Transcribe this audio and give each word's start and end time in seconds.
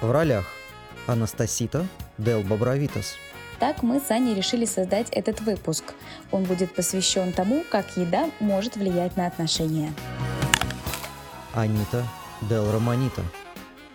В 0.00 0.10
ролях 0.10 0.46
Анастасита 1.06 1.86
Дел 2.18 2.42
Бобровитас, 2.42 3.16
Так 3.58 3.82
мы 3.82 4.00
с 4.00 4.10
Аней 4.10 4.34
решили 4.34 4.64
создать 4.64 5.08
этот 5.10 5.40
выпуск. 5.40 5.84
Он 6.30 6.44
будет 6.44 6.74
посвящен 6.74 7.32
тому, 7.32 7.64
как 7.70 7.96
еда 7.96 8.30
может 8.40 8.76
влиять 8.76 9.16
на 9.16 9.26
отношения. 9.26 9.92
Анита 11.54 12.06
Дел 12.42 12.70
Романита, 12.72 13.22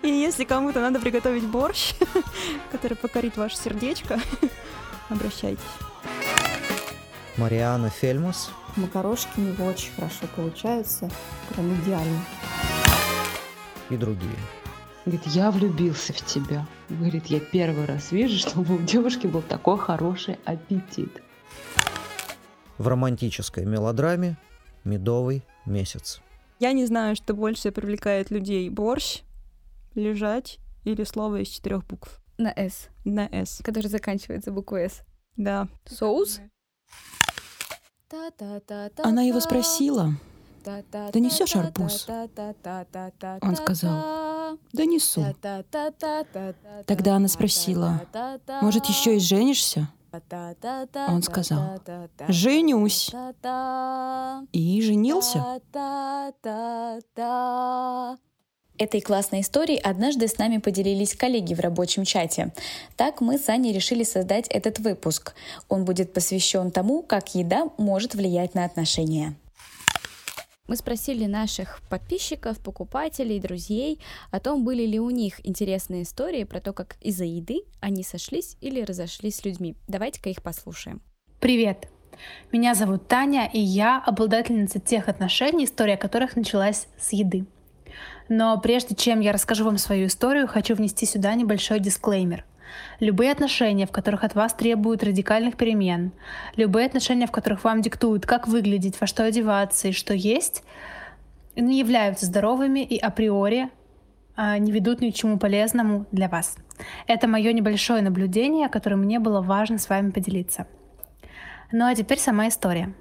И 0.04 0.10
если 0.10 0.44
кому-то 0.44 0.82
надо 0.82 1.00
приготовить 1.00 1.46
борщ, 1.48 1.94
который 2.72 2.98
покорит 2.98 3.38
ваше 3.38 3.58
сердечко, 3.58 4.20
обращайтесь. 5.10 5.64
Мариана 7.38 7.90
Фельмус, 7.90 8.50
Макарошки 8.76 9.32
у 9.38 9.42
него 9.42 9.66
очень 9.66 9.92
хорошо 9.94 10.28
получаются, 10.36 11.10
прям 11.50 11.74
идеально. 11.82 12.20
и 13.90 13.98
другие. 13.98 14.36
Говорит, 15.06 15.28
я 15.28 15.52
влюбился 15.52 16.14
в 16.14 16.26
тебя. 16.26 16.68
Говорит, 16.90 17.28
я 17.28 17.40
первый 17.40 17.86
раз 17.86 18.12
вижу, 18.12 18.40
чтобы 18.40 18.76
у 18.76 18.80
девушки 18.80 19.28
был 19.28 19.44
такой 19.44 19.78
хороший 19.78 20.40
аппетит. 20.46 21.22
В 22.80 22.88
романтической 22.88 23.66
мелодраме 23.66 24.36
«Медовый 24.84 25.44
месяц». 25.66 26.22
Я 26.60 26.72
не 26.72 26.86
знаю, 26.86 27.16
что 27.16 27.36
больше 27.36 27.72
привлекает 27.72 28.32
людей. 28.32 28.68
Борщ, 28.70 29.22
лежать 29.94 30.58
или 30.84 31.04
слово 31.04 31.42
из 31.42 31.50
четырех 31.50 31.86
букв 31.86 32.20
На 32.40 32.52
«С», 32.52 32.90
на 33.04 33.30
«С». 33.32 33.62
который 33.64 33.88
заканчивается 33.88 34.52
буквой 34.52 34.90
«С». 34.90 35.02
Да. 35.38 35.68
Соус? 35.86 36.40
Она 39.04 39.22
его 39.22 39.40
спросила, 39.40 40.14
«Ты 40.64 41.20
несёшь 41.20 41.56
арбуз?» 41.56 42.08
Он 43.42 43.56
сказал, 43.56 44.35
да 44.74 44.86
несу. 44.86 45.26
Тогда 46.86 47.16
она 47.16 47.28
спросила, 47.28 48.02
может, 48.62 48.86
еще 48.86 49.18
и 49.18 49.20
женишься? 49.20 49.90
Он 51.08 51.22
сказал, 51.24 51.80
Женюсь. 52.28 53.12
И 54.52 54.82
женился. 54.82 55.62
Этой 58.78 59.00
классной 59.00 59.40
историей 59.40 59.80
однажды 59.80 60.28
с 60.28 60.38
нами 60.38 60.58
поделились 60.58 61.16
коллеги 61.16 61.54
в 61.54 61.62
рабочем 61.62 62.04
чате. 62.04 62.52
Так 62.98 63.22
мы 63.22 63.38
с 63.38 63.48
Аней 63.48 63.72
решили 63.72 64.04
создать 64.04 64.48
этот 64.50 64.80
выпуск. 64.80 65.34
Он 65.70 65.86
будет 65.86 66.12
посвящен 66.12 66.72
тому, 66.72 67.02
как 67.02 67.36
еда 67.36 67.70
может 67.78 68.16
влиять 68.16 68.54
на 68.54 68.66
отношения. 68.66 69.36
Мы 70.68 70.76
спросили 70.78 71.26
наших 71.26 71.82
подписчиков, 71.90 72.60
покупателей, 72.60 73.40
друзей 73.40 74.00
о 74.32 74.40
том, 74.40 74.66
были 74.66 74.84
ли 74.84 75.00
у 75.00 75.12
них 75.12 75.46
интересные 75.46 76.04
истории 76.04 76.44
про 76.44 76.60
то, 76.60 76.74
как 76.74 76.96
из-за 77.02 77.26
еды 77.26 77.62
они 77.82 78.04
сошлись 78.04 78.58
или 78.62 78.82
разошлись 78.82 79.38
с 79.38 79.46
людьми. 79.46 79.76
Давайте-ка 79.88 80.30
их 80.30 80.42
послушаем. 80.42 81.02
Привет! 81.40 81.88
Меня 82.52 82.74
зовут 82.74 83.08
Таня, 83.08 83.48
и 83.52 83.60
я 83.60 84.02
обладательница 84.04 84.80
тех 84.80 85.08
отношений, 85.08 85.66
история 85.66 85.98
которых 85.98 86.36
началась 86.36 86.88
с 86.98 87.14
еды. 87.14 87.46
Но 88.28 88.60
прежде 88.60 88.96
чем 88.96 89.20
я 89.20 89.34
расскажу 89.34 89.66
вам 89.66 89.78
свою 89.78 90.08
историю, 90.08 90.48
хочу 90.48 90.74
внести 90.74 91.06
сюда 91.06 91.36
небольшой 91.36 91.80
дисклеймер. 91.80 92.44
Любые 93.00 93.32
отношения, 93.32 93.86
в 93.86 93.92
которых 93.92 94.24
от 94.24 94.36
вас 94.36 94.54
требуют 94.54 95.04
радикальных 95.04 95.58
перемен, 95.58 96.12
любые 96.56 96.86
отношения, 96.86 97.28
в 97.28 97.32
которых 97.32 97.64
вам 97.64 97.82
диктуют, 97.82 98.26
как 98.26 98.48
выглядеть, 98.48 99.00
во 99.00 99.08
что 99.08 99.24
одеваться 99.24 99.90
и 99.90 99.92
что 99.92 100.14
есть, 100.14 100.64
не 101.56 101.80
являются 101.80 102.26
здоровыми 102.26 102.82
и 102.82 102.98
априори 102.98 103.70
а, 104.38 104.58
не 104.58 104.72
ведут 104.72 105.00
ни 105.00 105.12
к 105.12 105.16
чему 105.16 105.38
полезному 105.38 106.06
для 106.12 106.28
вас. 106.28 106.58
Это 107.08 107.28
мое 107.28 107.54
небольшое 107.54 108.02
наблюдение, 108.02 108.68
которым 108.68 109.02
мне 109.02 109.20
было 109.20 109.42
важно 109.42 109.78
с 109.78 109.88
вами 109.88 110.12
поделиться. 110.12 110.68
Ну 111.72 111.86
а 111.86 111.96
теперь 111.96 112.20
сама 112.20 112.50
история. 112.50 112.94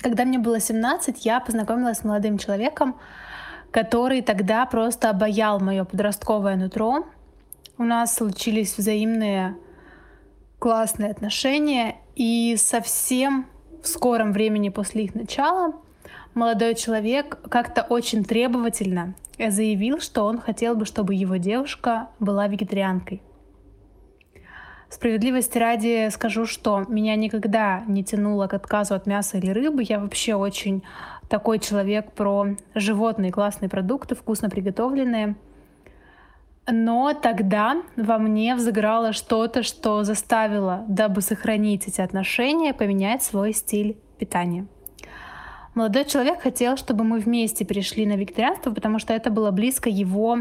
Когда 0.00 0.24
мне 0.24 0.38
было 0.38 0.60
17, 0.60 1.24
я 1.24 1.40
познакомилась 1.40 1.98
с 1.98 2.04
молодым 2.04 2.36
человеком, 2.36 2.96
который 3.70 4.20
тогда 4.20 4.66
просто 4.66 5.08
обаял 5.08 5.58
мое 5.58 5.84
подростковое 5.84 6.56
нутро. 6.56 7.06
У 7.76 7.82
нас 7.82 8.14
случились 8.14 8.78
взаимные 8.78 9.56
классные 10.58 11.10
отношения, 11.10 11.96
и 12.14 12.54
совсем 12.56 13.46
в 13.82 13.88
скором 13.88 14.32
времени 14.32 14.68
после 14.68 15.04
их 15.04 15.14
начала 15.14 15.74
молодой 16.34 16.74
человек 16.74 17.38
как-то 17.50 17.82
очень 17.82 18.24
требовательно 18.24 19.14
заявил, 19.38 20.00
что 20.00 20.24
он 20.24 20.38
хотел 20.38 20.76
бы, 20.76 20.84
чтобы 20.84 21.14
его 21.14 21.36
девушка 21.36 22.08
была 22.20 22.46
вегетарианкой. 22.46 23.22
Справедливости 24.88 25.58
ради 25.58 26.08
скажу, 26.10 26.46
что 26.46 26.84
меня 26.88 27.16
никогда 27.16 27.82
не 27.88 28.04
тянуло 28.04 28.46
к 28.46 28.54
отказу 28.54 28.94
от 28.94 29.06
мяса 29.06 29.38
или 29.38 29.50
рыбы. 29.50 29.82
Я 29.82 29.98
вообще 29.98 30.36
очень 30.36 30.84
такой 31.28 31.58
человек 31.58 32.12
про 32.12 32.54
животные 32.76 33.32
классные 33.32 33.68
продукты, 33.68 34.14
вкусно 34.14 34.48
приготовленные. 34.48 35.34
Но 36.66 37.12
тогда 37.12 37.82
во 37.96 38.18
мне 38.18 38.54
взыграло 38.54 39.12
что-то, 39.12 39.62
что 39.62 40.02
заставило, 40.02 40.84
дабы 40.88 41.20
сохранить 41.20 41.86
эти 41.86 42.00
отношения, 42.00 42.72
поменять 42.72 43.22
свой 43.22 43.52
стиль 43.52 43.98
питания. 44.18 44.66
Молодой 45.74 46.04
человек 46.04 46.40
хотел, 46.40 46.76
чтобы 46.76 47.04
мы 47.04 47.18
вместе 47.18 47.64
перешли 47.64 48.06
на 48.06 48.16
вегетарианство, 48.16 48.70
потому 48.70 48.98
что 48.98 49.12
это 49.12 49.30
было 49.30 49.50
близко 49.50 49.90
его 49.90 50.38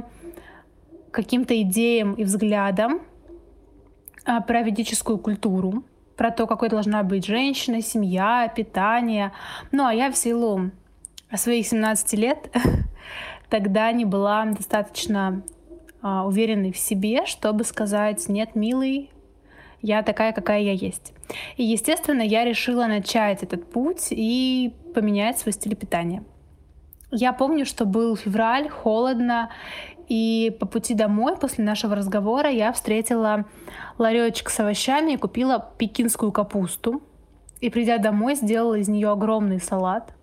каким-то 1.12 1.60
идеям 1.62 2.14
и 2.14 2.24
взглядам 2.24 3.02
а, 4.26 4.42
про 4.42 4.62
ведическую 4.62 5.18
культуру, 5.18 5.84
про 6.16 6.32
то, 6.32 6.48
какой 6.48 6.70
должна 6.70 7.04
быть 7.04 7.26
женщина, 7.26 7.82
семья, 7.82 8.52
питание. 8.56 9.34
Ну, 9.72 9.86
а 9.86 9.94
я 9.94 10.12
в 10.12 10.16
силу 10.16 10.72
своих 11.36 11.68
17 11.68 12.14
лет 12.14 12.56
тогда 13.50 13.92
не 13.92 14.06
была 14.06 14.46
достаточно 14.46 15.44
а, 16.04 16.26
уверенной 16.28 16.74
в 16.74 16.78
себе, 16.78 17.26
чтобы 17.26 17.64
сказать 17.64 18.28
«нет, 18.28 18.56
милый, 18.56 19.10
я 19.82 20.04
такая, 20.04 20.34
какая 20.34 20.60
я 20.60 20.74
есть». 20.74 21.14
И, 21.56 21.64
естественно, 21.64 22.22
я 22.22 22.44
решила 22.44 22.86
начать 22.88 23.42
этот 23.42 23.72
путь 23.72 24.08
и 24.12 24.74
поменять 24.94 25.40
свой 25.40 25.54
стиль 25.54 25.76
питания. 25.76 26.24
Я 27.10 27.32
помню, 27.32 27.66
что 27.66 27.86
был 27.86 28.18
февраль, 28.18 28.68
холодно, 28.68 29.50
и 30.10 30.56
по 30.60 30.66
пути 30.66 30.94
домой 30.94 31.38
после 31.38 31.64
нашего 31.64 31.96
разговора 31.96 32.50
я 32.50 32.74
встретила 32.74 33.46
ларечек 33.98 34.50
с 34.50 34.60
овощами 34.60 35.14
и 35.14 35.18
купила 35.18 35.72
пекинскую 35.78 36.32
капусту. 36.32 37.02
И 37.62 37.70
придя 37.70 37.98
домой, 37.98 38.36
сделала 38.36 38.76
из 38.76 38.90
нее 38.90 39.10
огромный 39.10 39.62
салат. 39.62 40.14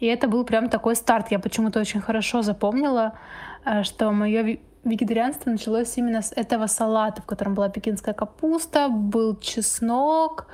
И 0.00 0.06
это 0.06 0.28
был 0.28 0.44
прям 0.44 0.68
такой 0.68 0.96
старт. 0.96 1.30
Я 1.30 1.38
почему-то 1.38 1.80
очень 1.80 2.00
хорошо 2.00 2.42
запомнила, 2.42 3.18
э, 3.64 3.84
что 3.84 4.12
мое 4.12 4.58
вегетарианство 4.84 5.50
началось 5.50 5.96
именно 5.96 6.22
с 6.22 6.32
этого 6.32 6.66
салата, 6.66 7.22
в 7.22 7.26
котором 7.26 7.54
была 7.54 7.68
пекинская 7.68 8.14
капуста, 8.14 8.88
был 8.88 9.36
чеснок, 9.36 10.46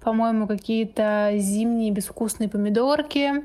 по-моему, 0.00 0.46
какие-то 0.46 1.32
зимние 1.36 1.90
безвкусные 1.90 2.48
помидорки. 2.48 3.44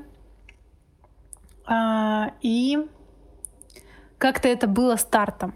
А, 1.66 2.32
и 2.40 2.86
как-то 4.18 4.48
это 4.48 4.66
было 4.66 4.96
стартом. 4.96 5.54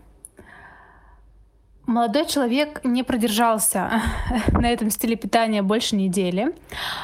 Молодой 1.86 2.26
человек 2.26 2.80
не 2.82 3.04
продержался 3.04 4.02
на 4.52 4.68
этом 4.68 4.90
стиле 4.90 5.14
питания 5.14 5.62
больше 5.62 5.94
недели, 5.94 6.52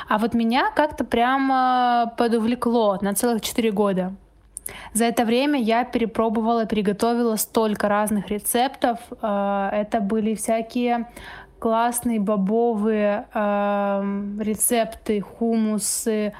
а 0.08 0.18
вот 0.18 0.34
меня 0.34 0.72
как-то 0.74 1.04
прямо 1.04 2.12
подувлекло 2.18 2.98
на 3.00 3.14
целых 3.14 3.42
4 3.42 3.70
года. 3.70 4.16
За 4.94 5.04
это 5.04 5.24
время 5.24 5.60
я 5.60 5.84
перепробовала, 5.84 6.66
переготовила 6.66 7.36
столько 7.36 7.88
разных 7.88 8.28
рецептов. 8.28 8.98
Э, 9.20 9.68
это 9.72 10.00
были 10.00 10.34
всякие 10.34 11.08
классные 11.58 12.20
бобовые 12.20 13.26
э, 13.32 14.38
рецепты, 14.40 15.20
хумусы, 15.20 16.32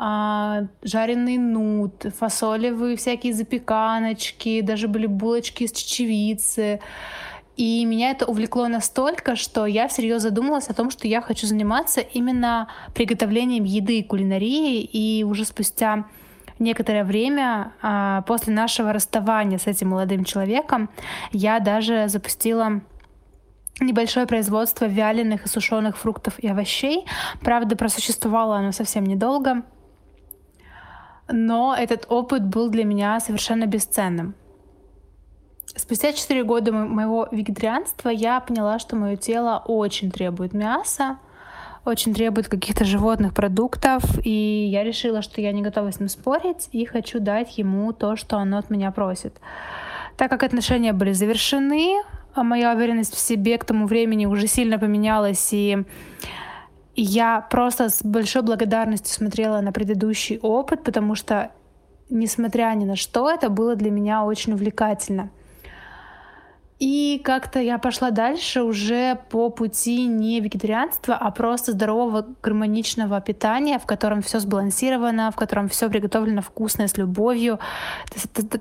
а, 0.00 0.66
жареный 0.84 1.38
нут, 1.38 2.06
фасолевые 2.16 2.96
всякие 2.96 3.32
запеканочки, 3.32 4.60
даже 4.60 4.86
были 4.86 5.06
булочки 5.06 5.64
из 5.64 5.72
чечевицы. 5.72 6.78
И 7.56 7.84
меня 7.84 8.12
это 8.12 8.24
увлекло 8.26 8.68
настолько, 8.68 9.34
что 9.34 9.66
я 9.66 9.88
всерьез 9.88 10.22
задумалась 10.22 10.68
о 10.68 10.74
том, 10.74 10.92
что 10.92 11.08
я 11.08 11.20
хочу 11.20 11.48
заниматься 11.48 12.00
именно 12.00 12.68
приготовлением 12.94 13.64
еды 13.64 13.98
и 13.98 14.04
кулинарии. 14.04 14.82
И 14.82 15.24
уже 15.24 15.44
спустя 15.44 16.04
некоторое 16.58 17.04
время 17.04 17.72
а, 17.82 18.22
после 18.22 18.52
нашего 18.52 18.92
расставания 18.92 19.58
с 19.58 19.66
этим 19.66 19.88
молодым 19.88 20.24
человеком 20.24 20.90
я 21.32 21.60
даже 21.60 22.08
запустила 22.08 22.82
небольшое 23.80 24.26
производство 24.26 24.86
вяленых 24.86 25.46
и 25.46 25.48
сушеных 25.48 25.96
фруктов 25.96 26.38
и 26.38 26.48
овощей. 26.48 27.06
Правда, 27.40 27.76
просуществовало 27.76 28.56
оно 28.56 28.72
совсем 28.72 29.04
недолго. 29.04 29.62
Но 31.30 31.76
этот 31.78 32.06
опыт 32.08 32.44
был 32.44 32.70
для 32.70 32.84
меня 32.84 33.20
совершенно 33.20 33.66
бесценным. 33.66 34.34
Спустя 35.76 36.12
4 36.12 36.42
года 36.44 36.72
моего 36.72 37.28
вегетарианства 37.30 38.08
я 38.08 38.40
поняла, 38.40 38.78
что 38.78 38.96
мое 38.96 39.16
тело 39.16 39.62
очень 39.66 40.10
требует 40.10 40.54
мяса, 40.54 41.18
очень 41.88 42.14
требует 42.14 42.48
каких-то 42.48 42.84
животных 42.84 43.34
продуктов, 43.34 44.02
и 44.24 44.68
я 44.70 44.84
решила, 44.84 45.22
что 45.22 45.40
я 45.40 45.52
не 45.52 45.62
готова 45.62 45.90
с 45.90 46.00
ним 46.00 46.08
спорить 46.08 46.68
и 46.72 46.84
хочу 46.84 47.18
дать 47.20 47.58
ему 47.58 47.92
то, 47.92 48.16
что 48.16 48.36
оно 48.36 48.58
от 48.58 48.70
меня 48.70 48.90
просит. 48.90 49.40
Так 50.16 50.30
как 50.30 50.42
отношения 50.42 50.92
были 50.92 51.12
завершены, 51.12 52.02
а 52.34 52.42
моя 52.42 52.74
уверенность 52.74 53.14
в 53.14 53.18
себе 53.18 53.58
к 53.58 53.64
тому 53.64 53.86
времени 53.86 54.26
уже 54.26 54.46
сильно 54.46 54.78
поменялась, 54.78 55.52
и 55.52 55.84
я 56.94 57.40
просто 57.40 57.88
с 57.88 58.02
большой 58.02 58.42
благодарностью 58.42 59.14
смотрела 59.14 59.60
на 59.60 59.72
предыдущий 59.72 60.38
опыт, 60.38 60.82
потому 60.82 61.14
что, 61.14 61.52
несмотря 62.10 62.74
ни 62.74 62.84
на 62.84 62.96
что, 62.96 63.30
это 63.30 63.48
было 63.48 63.76
для 63.76 63.90
меня 63.90 64.24
очень 64.24 64.52
увлекательно. 64.52 65.30
И 66.78 67.20
как-то 67.24 67.58
я 67.58 67.78
пошла 67.78 68.10
дальше 68.12 68.62
уже 68.62 69.18
по 69.30 69.50
пути 69.50 70.06
не 70.06 70.38
вегетарианства, 70.40 71.16
а 71.16 71.32
просто 71.32 71.72
здорового 71.72 72.24
гармоничного 72.40 73.20
питания, 73.20 73.80
в 73.80 73.86
котором 73.86 74.22
все 74.22 74.38
сбалансировано, 74.38 75.32
в 75.32 75.36
котором 75.36 75.68
все 75.68 75.88
приготовлено 75.88 76.40
вкусно, 76.40 76.86
с 76.86 76.96
любовью, 76.96 77.58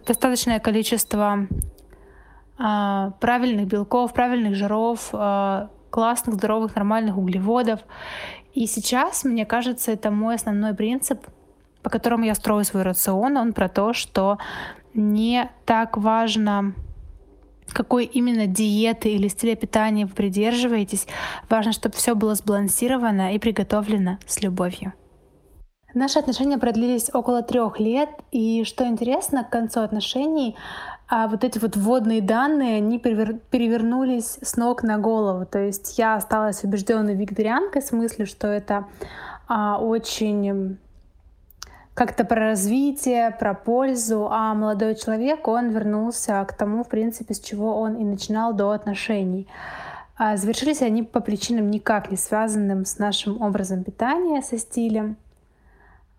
достаточное 0.07 0.59
количество 0.59 1.47
а, 2.57 3.11
правильных 3.19 3.67
белков, 3.67 4.13
правильных 4.13 4.55
жиров, 4.55 5.09
а, 5.13 5.69
классных, 5.91 6.37
здоровых, 6.37 6.75
нормальных 6.75 7.17
углеводов. 7.17 7.81
И 8.55 8.65
сейчас, 8.65 9.25
мне 9.25 9.45
кажется, 9.45 9.91
это 9.91 10.09
мой 10.09 10.35
основной 10.35 10.73
принцип, 10.73 11.23
по 11.83 11.91
которому 11.91 12.25
я 12.25 12.33
строю 12.33 12.65
свой 12.65 12.81
рацион. 12.81 13.37
Он 13.37 13.53
про 13.53 13.69
то, 13.69 13.93
что 13.93 14.39
не 14.95 15.51
так 15.65 15.97
важно 15.97 16.73
какой 17.73 18.05
именно 18.05 18.47
диеты 18.47 19.09
или 19.09 19.27
стиля 19.27 19.55
питания 19.55 20.05
вы 20.05 20.13
придерживаетесь. 20.13 21.07
Важно, 21.49 21.71
чтобы 21.73 21.95
все 21.95 22.15
было 22.15 22.35
сбалансировано 22.35 23.35
и 23.35 23.39
приготовлено 23.39 24.17
с 24.25 24.41
любовью. 24.41 24.93
Наши 25.93 26.19
отношения 26.19 26.57
продлились 26.57 27.09
около 27.13 27.41
трех 27.41 27.79
лет, 27.79 28.09
и 28.31 28.63
что 28.65 28.85
интересно, 28.85 29.43
к 29.43 29.49
концу 29.49 29.81
отношений 29.81 30.55
а 31.09 31.27
вот 31.27 31.43
эти 31.43 31.57
вот 31.57 31.77
вводные 31.77 32.21
данные, 32.21 32.77
они 32.77 32.99
перевернулись 32.99 34.39
с 34.41 34.57
ног 34.57 34.83
на 34.83 34.97
голову. 34.97 35.45
То 35.45 35.59
есть 35.59 35.97
я 35.97 36.15
осталась 36.15 36.63
убежденной 36.63 37.15
вегетарианкой 37.15 37.81
в 37.81 37.85
смысле, 37.85 38.25
что 38.25 38.47
это 38.47 38.87
а, 39.47 39.79
очень 39.79 40.77
как-то 41.97 42.25
про 42.25 42.49
развитие, 42.49 43.35
про 43.39 43.55
пользу, 43.55 44.27
а 44.29 44.53
молодой 44.53 44.93
человек, 44.93 45.47
он 45.47 45.71
вернулся 45.71 46.45
к 46.47 46.55
тому, 46.55 46.83
в 46.83 46.89
принципе, 46.89 47.33
с 47.33 47.39
чего 47.39 47.81
он 47.81 47.95
и 47.95 48.03
начинал 48.03 48.53
до 48.53 48.69
отношений. 48.69 49.47
А 50.15 50.37
завершились 50.37 50.83
они 50.83 51.01
по 51.01 51.21
причинам 51.21 51.71
никак 51.71 52.11
не 52.11 52.17
связанным 52.17 52.85
с 52.85 52.99
нашим 52.99 53.41
образом 53.41 53.83
питания, 53.83 54.43
со 54.43 54.59
стилем, 54.59 55.17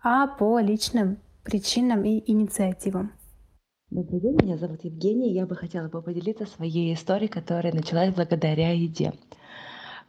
а 0.03 0.27
по 0.27 0.59
личным 0.59 1.17
причинам 1.43 2.03
и 2.03 2.29
инициативам. 2.29 3.13
Добрый 3.89 4.19
день, 4.19 4.37
меня 4.43 4.57
зовут 4.57 4.83
Евгения. 4.83 5.31
Я 5.31 5.45
бы 5.45 5.55
хотела 5.55 5.87
бы 5.87 6.01
поделиться 6.01 6.45
своей 6.45 6.93
историей, 6.93 7.29
которая 7.29 7.73
началась 7.73 8.13
благодаря 8.13 8.71
еде. 8.73 9.13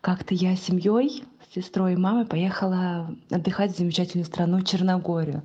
Как-то 0.00 0.34
я 0.34 0.56
с 0.56 0.62
семьей 0.62 1.24
сестрой 1.54 1.94
и 1.94 1.96
мамой 1.96 2.26
поехала 2.26 3.14
отдыхать 3.30 3.72
в 3.72 3.78
замечательную 3.78 4.24
страну 4.24 4.62
Черногорию. 4.62 5.42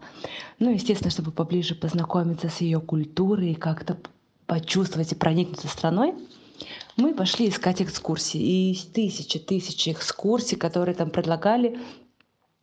Ну, 0.60 0.72
естественно, 0.72 1.10
чтобы 1.10 1.32
поближе 1.32 1.76
познакомиться 1.76 2.50
с 2.50 2.62
ее 2.62 2.80
культурой 2.80 3.52
и 3.52 3.56
как-то 3.56 3.98
почувствовать 4.46 5.12
и 5.12 5.16
проникнуться 5.16 5.68
страной, 5.68 6.14
мы 6.96 7.14
пошли 7.14 7.50
искать 7.50 7.82
экскурсии. 7.82 8.40
И 8.40 8.80
тысячи, 8.94 9.40
тысячи 9.40 9.90
экскурсий, 9.90 10.58
которые 10.58 10.96
там 10.96 11.10
предлагали, 11.10 11.80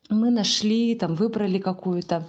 мы 0.09 0.31
нашли, 0.31 0.95
там 0.95 1.15
выбрали 1.15 1.59
какую-то 1.59 2.29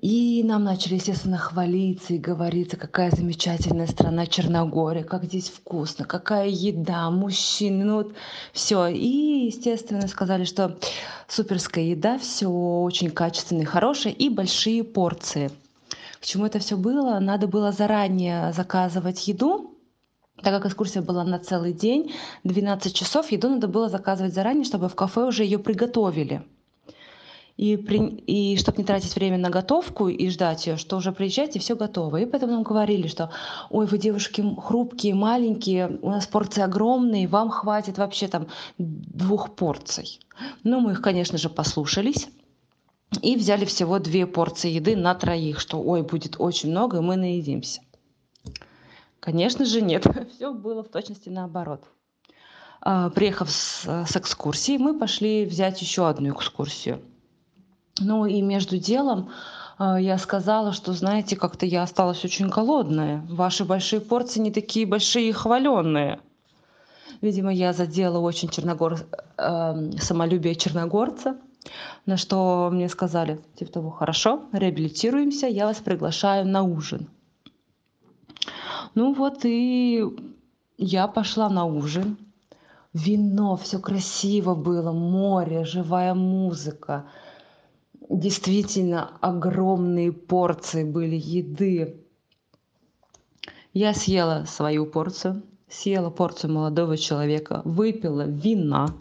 и 0.00 0.42
нам 0.44 0.64
начали, 0.64 0.94
естественно, 0.94 1.38
хвалиться 1.38 2.14
и 2.14 2.18
говориться, 2.18 2.76
какая 2.76 3.10
замечательная 3.10 3.86
страна 3.86 4.26
Черногория, 4.26 5.02
как 5.02 5.24
здесь 5.24 5.48
вкусно, 5.48 6.04
какая 6.04 6.48
еда, 6.48 7.10
мужчины, 7.10 7.84
ну 7.84 7.96
вот 7.96 8.14
все. 8.52 8.86
И, 8.86 9.46
естественно, 9.46 10.06
сказали, 10.06 10.44
что 10.44 10.78
суперская 11.26 11.84
еда, 11.84 12.18
все 12.18 12.48
очень 12.48 13.10
качественное, 13.10 13.66
хорошее 13.66 14.14
и 14.14 14.28
большие 14.28 14.84
порции. 14.84 15.50
К 16.20 16.24
чему 16.24 16.46
это 16.46 16.58
все 16.58 16.76
было? 16.76 17.18
Надо 17.18 17.48
было 17.48 17.72
заранее 17.72 18.52
заказывать 18.52 19.26
еду, 19.26 19.74
так 20.42 20.54
как 20.54 20.66
экскурсия 20.66 21.02
была 21.02 21.24
на 21.24 21.38
целый 21.38 21.72
день, 21.72 22.12
12 22.44 22.94
часов, 22.94 23.32
еду 23.32 23.48
надо 23.48 23.66
было 23.66 23.88
заказывать 23.88 24.34
заранее, 24.34 24.64
чтобы 24.64 24.88
в 24.88 24.94
кафе 24.94 25.24
уже 25.24 25.42
ее 25.42 25.58
приготовили 25.58 26.44
и, 27.58 27.76
при... 27.76 27.98
и 27.98 28.56
чтобы 28.56 28.78
не 28.78 28.84
тратить 28.84 29.14
время 29.16 29.36
на 29.36 29.50
готовку 29.50 30.08
и 30.08 30.30
ждать 30.30 30.66
ее, 30.68 30.76
что 30.76 30.96
уже 30.96 31.10
приезжайте, 31.10 31.58
все 31.58 31.74
готово. 31.74 32.18
И 32.18 32.24
поэтому 32.24 32.52
нам 32.52 32.62
говорили, 32.62 33.08
что 33.08 33.32
ой, 33.68 33.86
вы 33.86 33.98
девушки 33.98 34.44
хрупкие, 34.56 35.14
маленькие, 35.16 35.98
у 36.00 36.08
нас 36.08 36.28
порции 36.28 36.62
огромные, 36.62 37.26
вам 37.26 37.50
хватит 37.50 37.98
вообще 37.98 38.28
там 38.28 38.46
двух 38.78 39.56
порций. 39.56 40.20
Ну, 40.62 40.78
мы 40.78 40.92
их, 40.92 41.02
конечно 41.02 41.36
же, 41.36 41.50
послушались. 41.50 42.28
И 43.22 43.36
взяли 43.36 43.64
всего 43.64 43.98
две 43.98 44.26
порции 44.26 44.70
еды 44.70 44.94
на 44.94 45.14
троих, 45.14 45.58
что 45.58 45.82
ой, 45.82 46.02
будет 46.02 46.36
очень 46.38 46.70
много, 46.70 46.98
и 46.98 47.00
мы 47.00 47.16
наедимся. 47.16 47.80
Конечно 49.18 49.64
же, 49.64 49.80
нет. 49.80 50.06
Все 50.36 50.52
было 50.52 50.84
в 50.84 50.88
точности 50.90 51.28
наоборот. 51.28 51.82
А, 52.82 53.10
приехав 53.10 53.50
с, 53.50 53.84
с 53.84 54.16
экскурсии, 54.16 54.76
мы 54.76 54.96
пошли 54.96 55.44
взять 55.44 55.82
еще 55.82 56.08
одну 56.08 56.32
экскурсию– 56.32 57.00
ну 58.00 58.26
и 58.26 58.40
между 58.42 58.78
делом 58.78 59.30
э, 59.78 59.96
я 60.00 60.18
сказала, 60.18 60.72
что, 60.72 60.92
знаете, 60.92 61.36
как-то 61.36 61.66
я 61.66 61.82
осталась 61.82 62.24
очень 62.24 62.48
голодная. 62.48 63.24
Ваши 63.28 63.64
большие 63.64 64.00
порции 64.00 64.40
не 64.40 64.50
такие 64.50 64.86
большие 64.86 65.28
и 65.28 65.32
хваленные. 65.32 66.20
Видимо, 67.20 67.52
я 67.52 67.72
задела 67.72 68.18
очень 68.18 68.48
черногор... 68.48 68.98
э, 69.36 69.90
самолюбие 70.00 70.54
черногорца, 70.54 71.36
на 72.06 72.16
что 72.16 72.70
мне 72.72 72.88
сказали, 72.88 73.40
типа 73.56 73.72
того, 73.72 73.90
хорошо, 73.90 74.44
реабилитируемся, 74.52 75.46
я 75.46 75.66
вас 75.66 75.78
приглашаю 75.78 76.46
на 76.46 76.62
ужин. 76.62 77.08
Ну 78.94 79.12
вот 79.14 79.44
и 79.44 80.04
я 80.76 81.08
пошла 81.08 81.48
на 81.48 81.64
ужин. 81.64 82.16
Вино, 82.94 83.56
все 83.56 83.78
красиво 83.78 84.54
было, 84.54 84.92
море, 84.92 85.64
живая 85.64 86.14
музыка– 86.14 87.06
действительно 88.08 89.18
огромные 89.20 90.12
порции 90.12 90.84
были 90.84 91.16
еды. 91.16 91.96
Я 93.74 93.94
съела 93.94 94.44
свою 94.46 94.86
порцию, 94.86 95.42
съела 95.68 96.10
порцию 96.10 96.52
молодого 96.52 96.96
человека, 96.96 97.62
выпила 97.64 98.26
вина. 98.26 98.94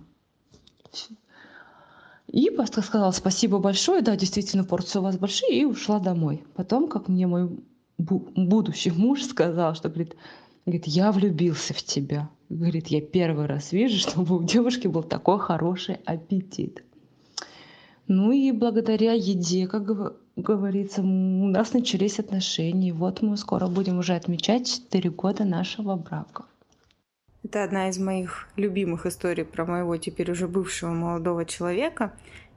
И 2.28 2.50
просто 2.50 2.82
сказала 2.82 3.12
спасибо 3.12 3.60
большое, 3.60 4.02
да, 4.02 4.18
действительно, 4.18 4.66
порции 4.66 5.00
у 5.00 5.04
вас 5.04 5.18
большие, 5.18 5.62
и 5.62 5.66
ушла 5.66 6.00
домой. 6.00 6.44
Потом, 6.56 6.90
как 6.90 7.08
мне 7.08 7.26
мой 7.26 7.50
будущий 7.98 8.92
муж 8.92 9.24
сказал, 9.24 9.76
что, 9.76 9.88
говорит, 9.88 10.16
говорит, 10.66 10.88
я 10.88 11.12
влюбился 11.14 11.74
в 11.74 11.82
тебя. 11.82 12.30
Говорит, 12.50 12.88
я 12.88 13.02
первый 13.02 13.46
раз 13.46 13.72
вижу, 13.72 13.98
чтобы 14.10 14.38
у 14.38 14.44
девушки 14.44 14.88
был 14.88 15.04
такой 15.04 15.40
хороший 15.40 15.96
аппетит. 16.06 16.84
Ну 18.08 18.32
и 18.32 18.52
благодаря 18.54 19.12
еде, 19.14 19.68
как 19.68 19.84
говорится, 20.38 21.02
у 21.02 21.48
нас 21.48 21.74
начались 21.74 22.20
отношения. 22.20 22.94
Вот 22.94 23.22
мы 23.22 23.36
скоро 23.36 23.68
будем 23.68 24.00
уже 24.00 24.16
отмечать 24.16 24.68
4 24.90 25.10
года 25.10 25.44
нашего 25.44 25.98
брака. 25.98 26.46
Это 27.44 27.64
одна 27.64 27.90
из 27.90 27.98
моих 27.98 28.48
любимых 28.56 29.06
историй 29.06 29.44
про 29.44 29.66
моего 29.66 29.98
теперь 29.98 30.32
уже 30.32 30.48
бывшего 30.48 30.92
молодого 30.92 31.44
человека. 31.44 32.14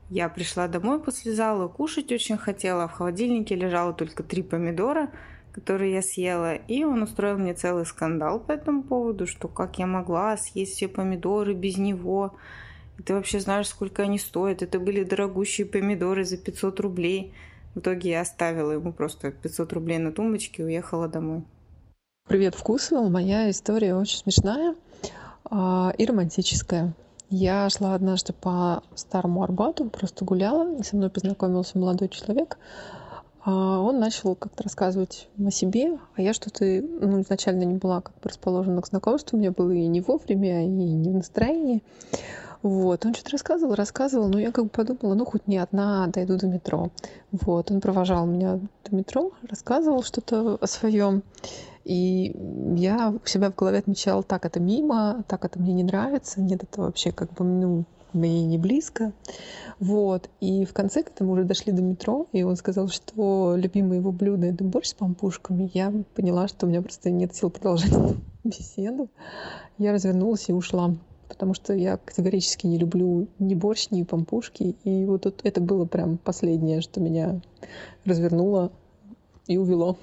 Я 0.09 0.29
пришла 0.29 0.69
домой 0.69 1.01
после 1.01 1.33
зала, 1.33 1.67
кушать 1.67 2.13
очень 2.13 2.37
хотела. 2.37 2.87
В 2.87 2.93
холодильнике 2.93 3.57
лежало 3.57 3.93
только 3.93 4.23
три 4.23 4.43
помидора, 4.43 5.11
которые 5.53 5.95
я 5.95 6.03
съела. 6.03 6.55
И 6.55 6.85
он 6.85 7.03
устроил 7.03 7.39
мне 7.39 7.55
целый 7.55 7.87
скандал 7.87 8.39
по 8.39 8.53
этому 8.53 8.85
поводу, 8.85 9.27
что 9.27 9.49
как 9.49 9.79
я 9.79 9.87
могла 9.87 10.37
съесть 10.37 10.75
все 10.75 10.87
помидоры 10.87 11.55
без 11.55 11.77
него. 11.77 12.37
Ты 13.05 13.15
вообще 13.15 13.41
знаешь, 13.41 13.69
сколько 13.69 14.03
они 14.03 14.19
стоят? 14.19 14.63
Это 14.63 14.79
были 14.79 15.05
дорогущие 15.05 15.67
помидоры 15.67 16.25
за 16.25 16.37
500 16.37 16.81
рублей. 16.81 17.33
В 17.75 17.79
итоге 17.79 18.11
я 18.11 18.21
оставила 18.23 18.73
ему 18.73 18.93
просто 18.93 19.31
500 19.31 19.73
рублей 19.73 19.99
на 19.99 20.13
тумбочке 20.13 20.63
и 20.63 20.67
уехала 20.67 21.09
домой. 21.09 21.45
Привет, 22.29 22.55
вкусвилл. 22.55 23.09
Моя 23.09 23.51
история 23.51 23.95
очень 23.95 24.19
смешная 24.19 24.75
э, 25.51 25.91
и 25.97 26.05
романтическая. 26.05 26.95
Я 27.29 27.71
шла 27.71 27.95
однажды 27.95 28.33
по 28.33 28.83
Старому 28.97 29.45
Арбату, 29.45 29.89
просто 29.89 30.25
гуляла, 30.25 30.77
и 30.77 30.83
со 30.83 30.97
мной 30.97 31.11
познакомился 31.11 31.79
молодой 31.79 32.09
человек. 32.09 32.59
а 33.45 33.79
он 33.79 34.01
начал 34.01 34.35
как-то 34.35 34.65
рассказывать 34.65 35.29
о 35.39 35.51
себе, 35.53 35.99
а 36.17 36.23
я 36.23 36.35
что-то 36.35 36.65
ну, 36.65 37.21
изначально 37.21 37.63
не 37.63 37.77
была 37.77 38.01
как 38.01 38.15
бы 38.17 38.29
расположена 38.29 38.83
к 38.83 38.89
знакомству, 38.89 39.37
у 39.37 39.41
меня 39.41 39.53
было 39.53 39.71
и 39.71 39.87
не 39.87 40.01
вовремя, 40.01 40.65
и 40.65 40.69
не 40.69 41.11
в 41.11 41.15
настроении. 41.15 41.83
Вот, 42.63 43.07
он 43.07 43.15
что-то 43.15 43.31
рассказывал, 43.33 43.75
рассказывал, 43.75 44.29
но 44.29 44.39
я 44.39 44.53
как 44.53 44.65
бы 44.65 44.71
подумала, 44.71 45.15
ну, 45.15 45.25
хоть 45.25 45.47
не 45.47 45.57
одна 45.57 46.07
дойду 46.09 46.37
до 46.37 46.47
метро. 46.47 46.91
Вот, 47.33 47.71
он 47.71 47.81
провожал 47.81 48.27
меня 48.27 48.61
до 48.85 48.95
метро, 48.95 49.33
рассказывал 49.49 50.03
что-то 50.03 50.59
о 50.61 50.67
своем. 50.67 51.23
И 51.85 52.37
я 52.77 53.11
у 53.11 53.27
себя 53.27 53.51
в 53.51 53.55
голове 53.55 53.79
отмечала, 53.79 54.23
так, 54.23 54.45
это 54.45 54.61
мимо, 54.61 55.25
так, 55.27 55.45
это 55.47 55.59
мне 55.59 55.73
не 55.73 55.85
нравится, 55.85 56.43
нет, 56.43 56.63
это 56.63 56.83
вообще 56.83 57.13
как 57.13 57.33
бы, 57.33 57.45
ну, 57.45 57.85
мне 58.13 58.45
не 58.45 58.59
близко. 58.59 59.13
Вот. 59.79 60.29
И 60.41 60.67
в 60.67 60.75
конце, 60.75 61.03
когда 61.03 61.25
мы 61.25 61.33
уже 61.33 61.45
дошли 61.45 61.73
до 61.73 61.81
метро, 61.81 62.27
и 62.33 62.43
он 62.43 62.57
сказал, 62.57 62.89
что 62.89 63.55
любимое 63.57 63.99
его 63.99 64.13
блюдо— 64.13 64.47
это 64.49 64.65
борщ 64.65 64.89
с 64.89 64.95
пампушками, 64.95 65.71
я 65.73 65.93
поняла, 66.15 66.49
что 66.49 66.67
у 66.67 66.69
меня 66.69 66.83
просто 66.83 67.11
нет 67.11 67.35
сил 67.35 67.51
продолжать 67.51 67.93
беседу. 68.45 69.09
Я 69.79 69.93
развернулась 69.93 70.49
и 70.49 70.53
ушла 70.53 70.95
потому 71.31 71.55
что 71.55 71.73
я 71.73 71.97
категорически 71.97 72.67
не 72.67 72.77
люблю 72.77 73.29
ни 73.39 73.55
борщ, 73.55 73.89
ни 73.91 74.03
пампушки. 74.03 74.77
И 74.85 75.07
вот 75.07 75.25
это 75.43 75.61
было 75.61 75.87
прям 75.87 76.19
последнее, 76.19 76.83
что 76.83 77.01
меня 77.01 77.41
развернуло 78.05 78.73
и 79.47 79.57
увело. 79.57 79.97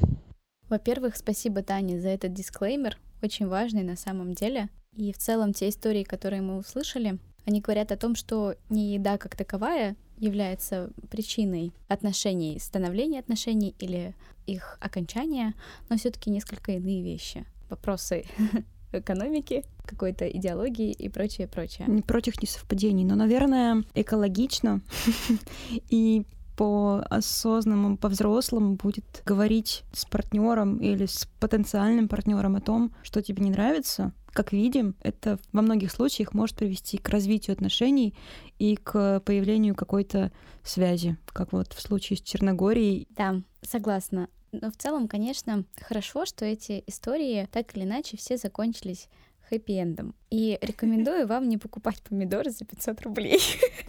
Во-первых, 0.69 1.17
спасибо, 1.17 1.61
Таня, 1.61 1.99
за 1.99 2.09
этот 2.09 2.33
дисклеймер, 2.33 2.97
очень 3.21 3.47
важный 3.47 3.83
на 3.83 3.95
самом 3.97 4.33
деле. 4.33 4.69
И 4.95 5.11
в 5.11 5.17
целом 5.17 5.53
те 5.53 5.69
истории, 5.69 6.03
которые 6.03 6.41
мы 6.41 6.57
услышали, 6.57 7.19
они 7.45 7.61
говорят 7.61 7.91
о 7.91 7.97
том, 7.97 8.15
что 8.15 8.55
не 8.69 8.93
еда 8.93 9.17
как 9.17 9.35
таковая 9.35 9.95
является 10.17 10.89
причиной 11.11 11.73
отношений, 11.87 12.57
становления 12.59 13.19
отношений 13.19 13.75
или 13.79 14.15
их 14.45 14.77
окончания, 14.81 15.53
но 15.89 15.97
все-таки 15.97 16.29
несколько 16.29 16.71
иные 16.71 17.03
вещи. 17.03 17.45
Вопросы 17.69 18.25
экономики, 18.91 19.63
какой-то 19.85 20.27
идеологии 20.27 20.91
и 20.91 21.09
прочее, 21.09 21.47
прочее. 21.47 21.87
Не 21.87 22.01
против 22.01 22.41
несовпадений, 22.41 23.05
но, 23.05 23.15
наверное, 23.15 23.83
экологично 23.93 24.81
и 25.89 26.25
по 26.57 27.05
осознанному, 27.09 27.97
по 27.97 28.09
взрослому 28.09 28.75
будет 28.75 29.21
говорить 29.25 29.83
с 29.93 30.05
партнером 30.05 30.77
или 30.77 31.05
с 31.05 31.29
потенциальным 31.39 32.07
партнером 32.07 32.55
о 32.55 32.61
том, 32.61 32.91
что 33.03 33.21
тебе 33.21 33.43
не 33.43 33.51
нравится. 33.51 34.11
Как 34.33 34.51
видим, 34.51 34.95
это 35.01 35.39
во 35.53 35.61
многих 35.61 35.91
случаях 35.91 36.33
может 36.33 36.57
привести 36.57 36.97
к 36.97 37.09
развитию 37.09 37.53
отношений 37.53 38.15
и 38.57 38.75
к 38.75 39.19
появлению 39.21 39.75
какой-то 39.75 40.31
связи, 40.63 41.17
как 41.27 41.53
вот 41.53 41.73
в 41.73 41.81
случае 41.81 42.17
с 42.17 42.21
Черногорией. 42.21 43.07
Да, 43.15 43.41
согласна. 43.61 44.27
Но 44.51 44.71
в 44.71 44.77
целом, 44.77 45.07
конечно, 45.07 45.65
хорошо, 45.79 46.25
что 46.25 46.45
эти 46.45 46.83
истории 46.87 47.47
так 47.51 47.75
или 47.75 47.83
иначе 47.83 48.17
все 48.17 48.37
закончились 48.37 49.09
хэппи-эндом. 49.49 50.13
И 50.29 50.57
рекомендую 50.61 51.27
вам 51.27 51.49
не 51.49 51.57
покупать 51.57 52.01
помидоры 52.01 52.51
за 52.51 52.65
500 52.65 53.01
рублей. 53.01 53.39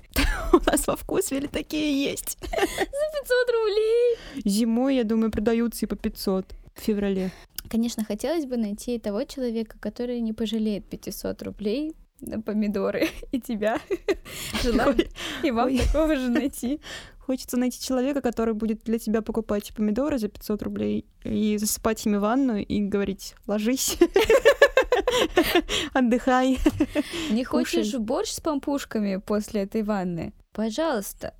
У 0.52 0.70
нас 0.70 0.86
во 0.86 0.96
вкусвеле 0.96 1.48
такие 1.48 2.02
есть. 2.02 2.38
За 2.40 2.56
500 2.56 2.86
рублей! 3.52 4.16
Зимой, 4.44 4.96
я 4.96 5.04
думаю, 5.04 5.30
продаются 5.30 5.84
и 5.84 5.88
по 5.88 5.96
500 5.96 6.54
в 6.74 6.80
феврале. 6.80 7.30
Конечно, 7.68 8.04
хотелось 8.04 8.46
бы 8.46 8.56
найти 8.56 8.98
того 8.98 9.24
человека, 9.24 9.76
который 9.78 10.20
не 10.20 10.32
пожалеет 10.32 10.86
500 10.86 11.42
рублей 11.42 11.94
помидоры 12.44 13.08
и 13.32 13.40
тебя. 13.40 13.78
Желаю 14.62 14.96
и 15.42 15.50
вам 15.50 15.76
такого 15.76 16.16
же 16.16 16.28
найти. 16.30 16.80
Хочется 17.18 17.56
найти 17.58 17.80
человека, 17.80 18.22
который 18.22 18.54
будет 18.54 18.84
для 18.84 18.98
тебя 18.98 19.20
покупать 19.20 19.75
помидоры 19.75 20.18
за 20.18 20.28
500 20.28 20.62
рублей 20.62 21.04
и 21.25 21.58
засыпать 21.58 22.06
ими 22.06 22.16
ванну 22.16 22.56
и 22.56 22.80
говорить 22.80 23.34
«ложись». 23.46 23.98
Отдыхай. 25.92 26.58
Не 27.30 27.44
хочешь 27.44 27.94
борщ 27.94 28.30
с 28.30 28.40
пампушками 28.40 29.16
после 29.16 29.62
этой 29.62 29.82
ванны? 29.82 30.32
Пожалуйста. 30.52 31.34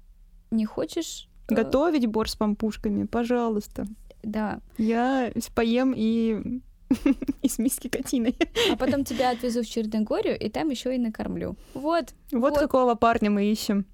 Не 0.51 0.67
хочешь... 0.67 1.29
Э, 1.49 1.55
Готовить 1.55 2.07
борщ 2.07 2.33
с 2.33 2.37
пампушками? 2.37 3.05
Пожалуйста. 3.07 3.87
Да. 4.23 4.61
Я 4.77 5.33
поем 5.55 5.95
и 5.97 6.61
из 7.43 7.59
миски 7.59 7.89
котиной. 7.89 8.37
А 8.71 8.77
потом 8.77 9.05
тебя 9.05 9.31
отвезу 9.31 9.63
в 9.63 9.67
Черногорию, 9.67 10.39
и 10.39 10.49
там 10.49 10.71
еще 10.71 10.95
и 10.95 10.99
накормлю. 10.99 11.57
Вот. 11.75 12.15
Вот, 12.33 12.51
вот. 12.51 12.59
какого 12.59 12.95
парня 12.95 13.31
мы 13.31 13.45
ищем. 13.45 13.85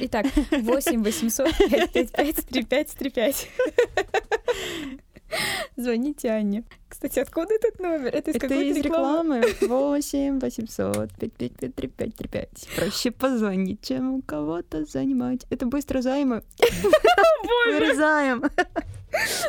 Итак, 0.00 0.26
8 0.50 1.02
800 1.02 1.48
555 1.56 2.46
3535. 2.46 3.48
Звоните 5.76 6.30
Анне. 6.30 6.64
Кстати, 6.88 7.20
откуда 7.20 7.54
этот 7.54 7.80
номер? 7.80 8.14
Это 8.14 8.30
из 8.30 8.36
Это 8.36 8.54
из 8.54 8.76
рекламы? 8.76 9.40
рекламы. 9.40 9.94
8 9.94 10.40
800 10.40 11.12
555 11.18 11.74
3535. 11.74 12.68
Проще 12.76 13.10
позвонить, 13.10 13.80
чем 13.82 14.14
у 14.14 14.22
кого-то 14.22 14.84
занимать. 14.84 15.46
Это 15.48 15.64
быстро 15.66 16.02
займы. 16.02 16.42
Вырезаем. 17.66 18.44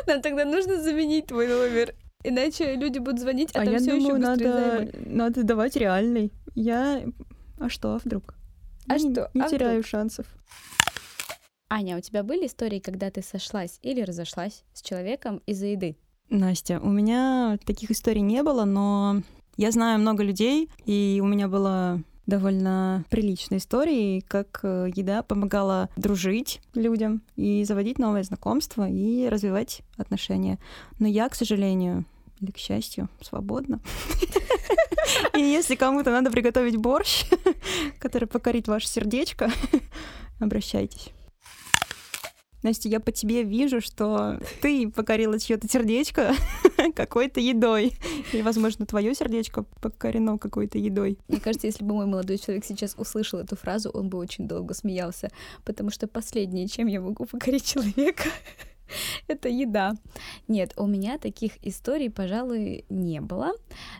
Нам 0.06 0.22
тогда 0.22 0.44
нужно 0.44 0.80
заменить 0.80 1.26
твой 1.26 1.48
номер. 1.48 1.94
Иначе 2.24 2.74
люди 2.74 2.98
будут 2.98 3.20
звонить, 3.20 3.50
а, 3.54 3.60
а 3.60 3.64
там 3.64 3.74
я 3.74 3.78
все 3.78 3.90
думаю, 3.90 4.16
еще 4.16 4.26
надо, 4.26 4.90
надо 5.06 5.42
давать 5.44 5.76
реальный. 5.76 6.32
Я... 6.54 7.04
А 7.58 7.68
что, 7.68 7.94
а 7.94 7.98
вдруг? 7.98 8.34
А 8.88 8.98
не, 8.98 9.12
что? 9.12 9.30
Не 9.34 9.42
а 9.42 9.48
теряю 9.48 9.80
вдруг? 9.80 9.86
шансов. 9.86 10.26
Аня, 11.68 11.98
у 11.98 12.00
тебя 12.00 12.22
были 12.22 12.46
истории, 12.46 12.78
когда 12.78 13.10
ты 13.10 13.22
сошлась 13.22 13.78
или 13.82 14.00
разошлась 14.00 14.64
с 14.72 14.80
человеком 14.80 15.42
из-за 15.46 15.66
еды? 15.66 15.96
Настя, 16.30 16.80
у 16.80 16.88
меня 16.88 17.58
таких 17.66 17.90
историй 17.90 18.22
не 18.22 18.42
было, 18.42 18.64
но 18.64 19.20
я 19.56 19.70
знаю 19.70 19.98
много 19.98 20.22
людей, 20.22 20.70
и 20.86 21.20
у 21.22 21.26
меня 21.26 21.48
была 21.48 22.00
довольно 22.26 23.04
приличная 23.10 23.58
история, 23.58 24.22
как 24.22 24.60
э, 24.62 24.90
еда 24.94 25.22
помогала 25.22 25.90
дружить 25.96 26.60
людям 26.74 27.22
и 27.36 27.64
заводить 27.64 27.98
новые 27.98 28.24
знакомства 28.24 28.88
и 28.88 29.28
развивать 29.28 29.82
отношения. 29.98 30.58
Но 30.98 31.06
я, 31.06 31.28
к 31.28 31.34
сожалению, 31.34 32.06
или, 32.44 32.50
к 32.50 32.58
счастью, 32.58 33.08
свободна. 33.20 33.80
И 35.34 35.40
если 35.40 35.74
кому-то 35.74 36.10
надо 36.10 36.30
приготовить 36.30 36.76
борщ, 36.76 37.24
который 37.98 38.28
покорит 38.28 38.68
ваше 38.68 38.88
сердечко, 38.88 39.50
обращайтесь. 40.40 41.10
Настя, 42.62 42.88
я 42.88 42.98
по 42.98 43.12
тебе 43.12 43.42
вижу, 43.42 43.82
что 43.82 44.40
ты 44.62 44.88
покорила 44.88 45.38
чье-то 45.38 45.68
сердечко 45.68 46.34
какой-то 46.94 47.38
едой. 47.38 47.92
И, 48.32 48.40
возможно, 48.40 48.86
твое 48.86 49.14
сердечко 49.14 49.64
покорено 49.82 50.38
какой-то 50.38 50.78
едой. 50.78 51.18
Мне 51.28 51.40
кажется, 51.40 51.66
если 51.66 51.84
бы 51.84 51.92
мой 51.92 52.06
молодой 52.06 52.38
человек 52.38 52.64
сейчас 52.64 52.94
услышал 52.96 53.38
эту 53.38 53.54
фразу, 53.54 53.90
он 53.90 54.08
бы 54.08 54.16
очень 54.16 54.48
долго 54.48 54.72
смеялся, 54.72 55.30
потому 55.66 55.90
что 55.90 56.08
последнее, 56.08 56.66
чем 56.66 56.86
я 56.86 57.02
могу 57.02 57.26
покорить 57.26 57.66
человека, 57.66 58.30
это 59.28 59.48
еда. 59.48 59.94
Нет, 60.48 60.74
у 60.76 60.86
меня 60.86 61.18
таких 61.18 61.52
историй, 61.66 62.10
пожалуй, 62.10 62.84
не 62.88 63.20
было, 63.20 63.52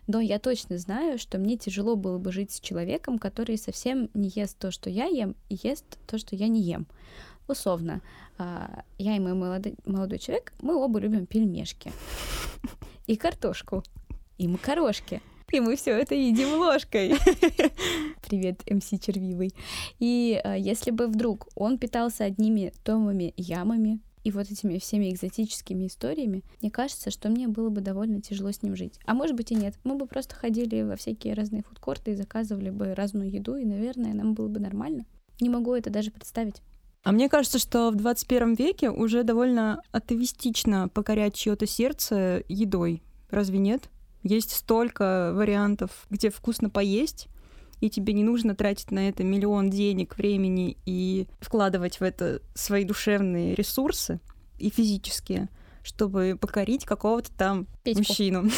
но 0.07 0.21
я 0.21 0.39
точно 0.39 0.79
знаю, 0.79 1.19
что 1.19 1.39
мне 1.39 1.57
тяжело 1.57 1.97
было 1.97 2.19
бы 2.19 2.33
жить 2.33 2.53
с 2.53 2.61
человеком, 2.61 3.19
который 3.19 3.59
совсем 3.59 4.11
не 4.15 4.31
ест 4.35 4.59
то, 4.59 4.71
что 4.71 4.91
я 4.91 5.07
ем, 5.07 5.37
и 5.49 5.59
ест 5.63 5.85
то, 6.07 6.19
что 6.19 6.37
я 6.37 6.49
не 6.49 6.61
ем. 6.61 6.87
Условно, 7.47 8.01
а, 8.39 8.85
я 8.99 9.17
и 9.17 9.21
мой 9.21 9.35
молодой, 9.35 9.75
молодой 9.85 10.19
человек, 10.19 10.55
мы 10.63 10.77
оба 10.77 10.99
любим 10.99 11.27
пельмешки. 11.27 11.93
И 13.07 13.17
картошку. 13.17 13.83
И 14.39 14.49
макарошки. 14.49 15.21
И 15.53 15.61
мы 15.61 15.77
все 15.77 15.93
это 15.93 16.15
едим 16.15 16.59
ложкой. 16.59 17.11
Привет, 18.27 18.63
МС 18.69 18.89
Червивый. 18.99 19.53
И 20.01 20.41
а, 20.43 20.57
если 20.57 20.91
бы 20.91 21.07
вдруг 21.07 21.49
он 21.55 21.79
питался 21.79 22.25
одними 22.25 22.73
томами 22.83 23.35
ямами, 23.37 24.01
и 24.25 24.31
вот 24.31 24.51
этими 24.51 24.79
всеми 24.79 25.13
экзотическими 25.13 25.87
историями, 25.87 26.43
мне 26.61 26.71
кажется, 26.71 27.11
что 27.11 27.29
мне 27.29 27.47
было 27.47 27.69
бы 27.69 27.83
довольно 27.83 28.21
тяжело 28.21 28.51
с 28.51 28.63
ним 28.63 28.75
жить. 28.75 28.99
А 29.05 29.15
может 29.15 29.37
быть 29.37 29.53
и 29.53 29.55
нет. 29.55 29.75
Мы 29.85 29.97
бы 29.97 30.07
просто 30.07 30.35
ходили 30.35 30.83
во 30.83 30.97
всякие 30.97 31.35
разные 31.35 31.63
фудкорты 31.63 32.13
и 32.13 32.17
заказывали 32.17 32.71
бы 32.71 32.95
разную 32.95 33.31
еду, 33.31 33.57
и, 33.57 33.65
наверное, 33.65 34.15
нам 34.15 34.35
было 34.35 34.49
бы 34.49 34.61
нормально. 34.61 35.05
Не 35.41 35.51
могу 35.51 35.75
это 35.75 35.91
даже 35.91 36.11
представить. 36.11 36.63
А 37.03 37.13
мне 37.13 37.29
кажется, 37.29 37.59
что 37.59 37.91
в 37.91 37.97
21 37.97 38.55
веке 38.55 38.91
уже 38.91 39.25
довольно 39.25 39.83
атовистично 39.93 40.89
покорять 40.89 41.35
чье-то 41.35 41.67
сердце 41.67 42.43
едой. 42.49 43.03
Разве 43.29 43.59
нет? 43.59 43.91
Есть 44.23 44.53
столько 44.53 45.33
вариантов, 45.35 46.07
где 46.09 46.31
вкусно 46.31 46.71
поесть, 46.71 47.29
и 47.85 47.91
тебе 47.91 48.15
не 48.15 48.25
нужно 48.25 48.55
тратить 48.55 48.91
на 48.93 49.11
это 49.11 49.25
миллион 49.25 49.69
денег, 49.69 50.17
времени 50.17 50.79
и 50.87 51.27
вкладывать 51.39 52.01
в 52.01 52.03
это 52.03 52.41
свои 52.55 52.83
душевные 52.83 53.55
ресурсы 53.55 54.21
и 54.59 54.71
физические, 54.71 55.51
чтобы 55.83 56.39
покорить 56.41 56.87
какого-то 56.87 57.31
там 57.33 57.67
Петьку. 57.85 57.99
мужчину. 57.99 58.51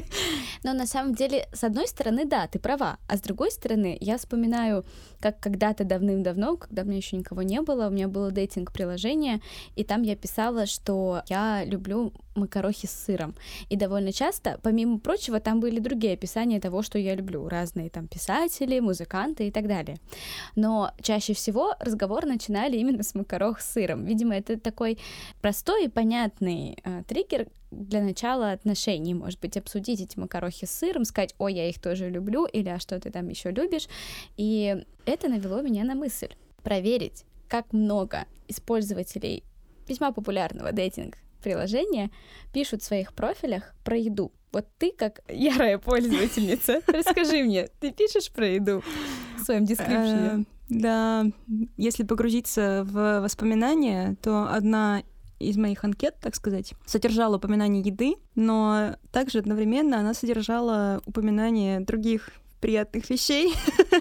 Но 0.62 0.74
на 0.74 0.86
самом 0.86 1.14
деле, 1.14 1.48
с 1.52 1.64
одной 1.64 1.88
стороны, 1.88 2.26
да, 2.26 2.46
ты 2.46 2.58
права, 2.58 2.98
а 3.08 3.16
с 3.16 3.22
другой 3.22 3.50
стороны, 3.50 3.96
я 4.00 4.18
вспоминаю, 4.18 4.84
как 5.18 5.40
когда-то 5.40 5.84
давным-давно, 5.84 6.58
когда 6.58 6.82
у 6.82 6.84
меня 6.84 6.98
еще 6.98 7.16
никого 7.16 7.40
не 7.42 7.62
было, 7.62 7.86
у 7.86 7.90
меня 7.90 8.06
было 8.06 8.30
дейтинг-приложение, 8.30 9.40
и 9.76 9.84
там 9.84 10.02
я 10.02 10.14
писала, 10.14 10.66
что 10.66 11.22
я 11.28 11.64
люблю 11.64 12.12
макарохи 12.34 12.86
с 12.86 12.90
сыром. 12.90 13.34
И 13.70 13.76
довольно 13.76 14.12
часто, 14.12 14.60
помимо 14.62 14.98
прочего, 14.98 15.40
там 15.40 15.58
были 15.60 15.78
другие 15.78 16.12
описания 16.12 16.60
того, 16.60 16.82
что 16.82 16.98
я 16.98 17.14
люблю. 17.14 17.48
Разные 17.48 17.88
там 17.88 18.08
писатели, 18.08 18.78
музыканты 18.80 19.48
и 19.48 19.50
так 19.50 19.66
далее. 19.66 19.96
Но 20.54 20.92
чаще 21.00 21.32
всего 21.32 21.74
разговор 21.80 22.26
начинали 22.26 22.76
именно 22.76 23.02
с 23.02 23.14
макарох 23.14 23.60
с 23.60 23.72
сыром. 23.72 24.04
Видимо, 24.04 24.34
это 24.34 24.60
такой 24.60 24.98
простой 25.40 25.86
и 25.86 25.88
понятный 25.88 26.76
э, 26.84 27.02
триггер, 27.08 27.48
для 27.70 28.02
начала 28.02 28.52
отношений, 28.52 29.14
может 29.14 29.40
быть, 29.40 29.56
обсудить 29.56 30.00
эти 30.00 30.18
макарохи 30.18 30.66
с 30.66 30.70
сыром, 30.70 31.04
сказать, 31.04 31.34
ой, 31.38 31.54
я 31.54 31.68
их 31.68 31.80
тоже 31.80 32.08
люблю, 32.08 32.46
или 32.46 32.68
а 32.68 32.78
что 32.78 32.98
ты 33.00 33.10
там 33.10 33.28
еще 33.28 33.50
любишь. 33.50 33.88
И 34.36 34.84
это 35.04 35.28
навело 35.28 35.62
меня 35.62 35.84
на 35.84 35.94
мысль 35.94 36.30
проверить, 36.62 37.24
как 37.48 37.72
много 37.72 38.24
использователей 38.48 39.44
весьма 39.88 40.12
популярного 40.12 40.72
дейтинг 40.72 41.16
приложения 41.42 42.10
пишут 42.52 42.82
в 42.82 42.86
своих 42.86 43.12
профилях 43.12 43.74
про 43.84 43.96
еду. 43.96 44.32
Вот 44.52 44.66
ты, 44.78 44.90
как 44.90 45.20
ярая 45.28 45.78
пользовательница, 45.78 46.80
расскажи 46.86 47.42
мне, 47.44 47.68
ты 47.80 47.92
пишешь 47.92 48.30
про 48.30 48.48
еду 48.48 48.82
в 49.38 49.44
своем 49.44 49.64
дескрипшене? 49.64 50.30
Э, 50.30 50.44
Да, 50.68 51.26
если 51.76 52.04
погрузиться 52.04 52.84
в 52.84 53.20
воспоминания, 53.20 54.16
то 54.22 54.48
одна 54.50 55.02
из 55.38 55.56
моих 55.56 55.84
анкет, 55.84 56.16
так 56.20 56.34
сказать, 56.34 56.74
содержала 56.86 57.36
упоминание 57.36 57.82
еды, 57.82 58.16
но 58.34 58.96
также 59.12 59.38
одновременно 59.38 59.98
она 59.98 60.14
содержала 60.14 61.00
упоминание 61.06 61.80
других 61.80 62.30
приятных 62.60 63.08
вещей, 63.10 63.54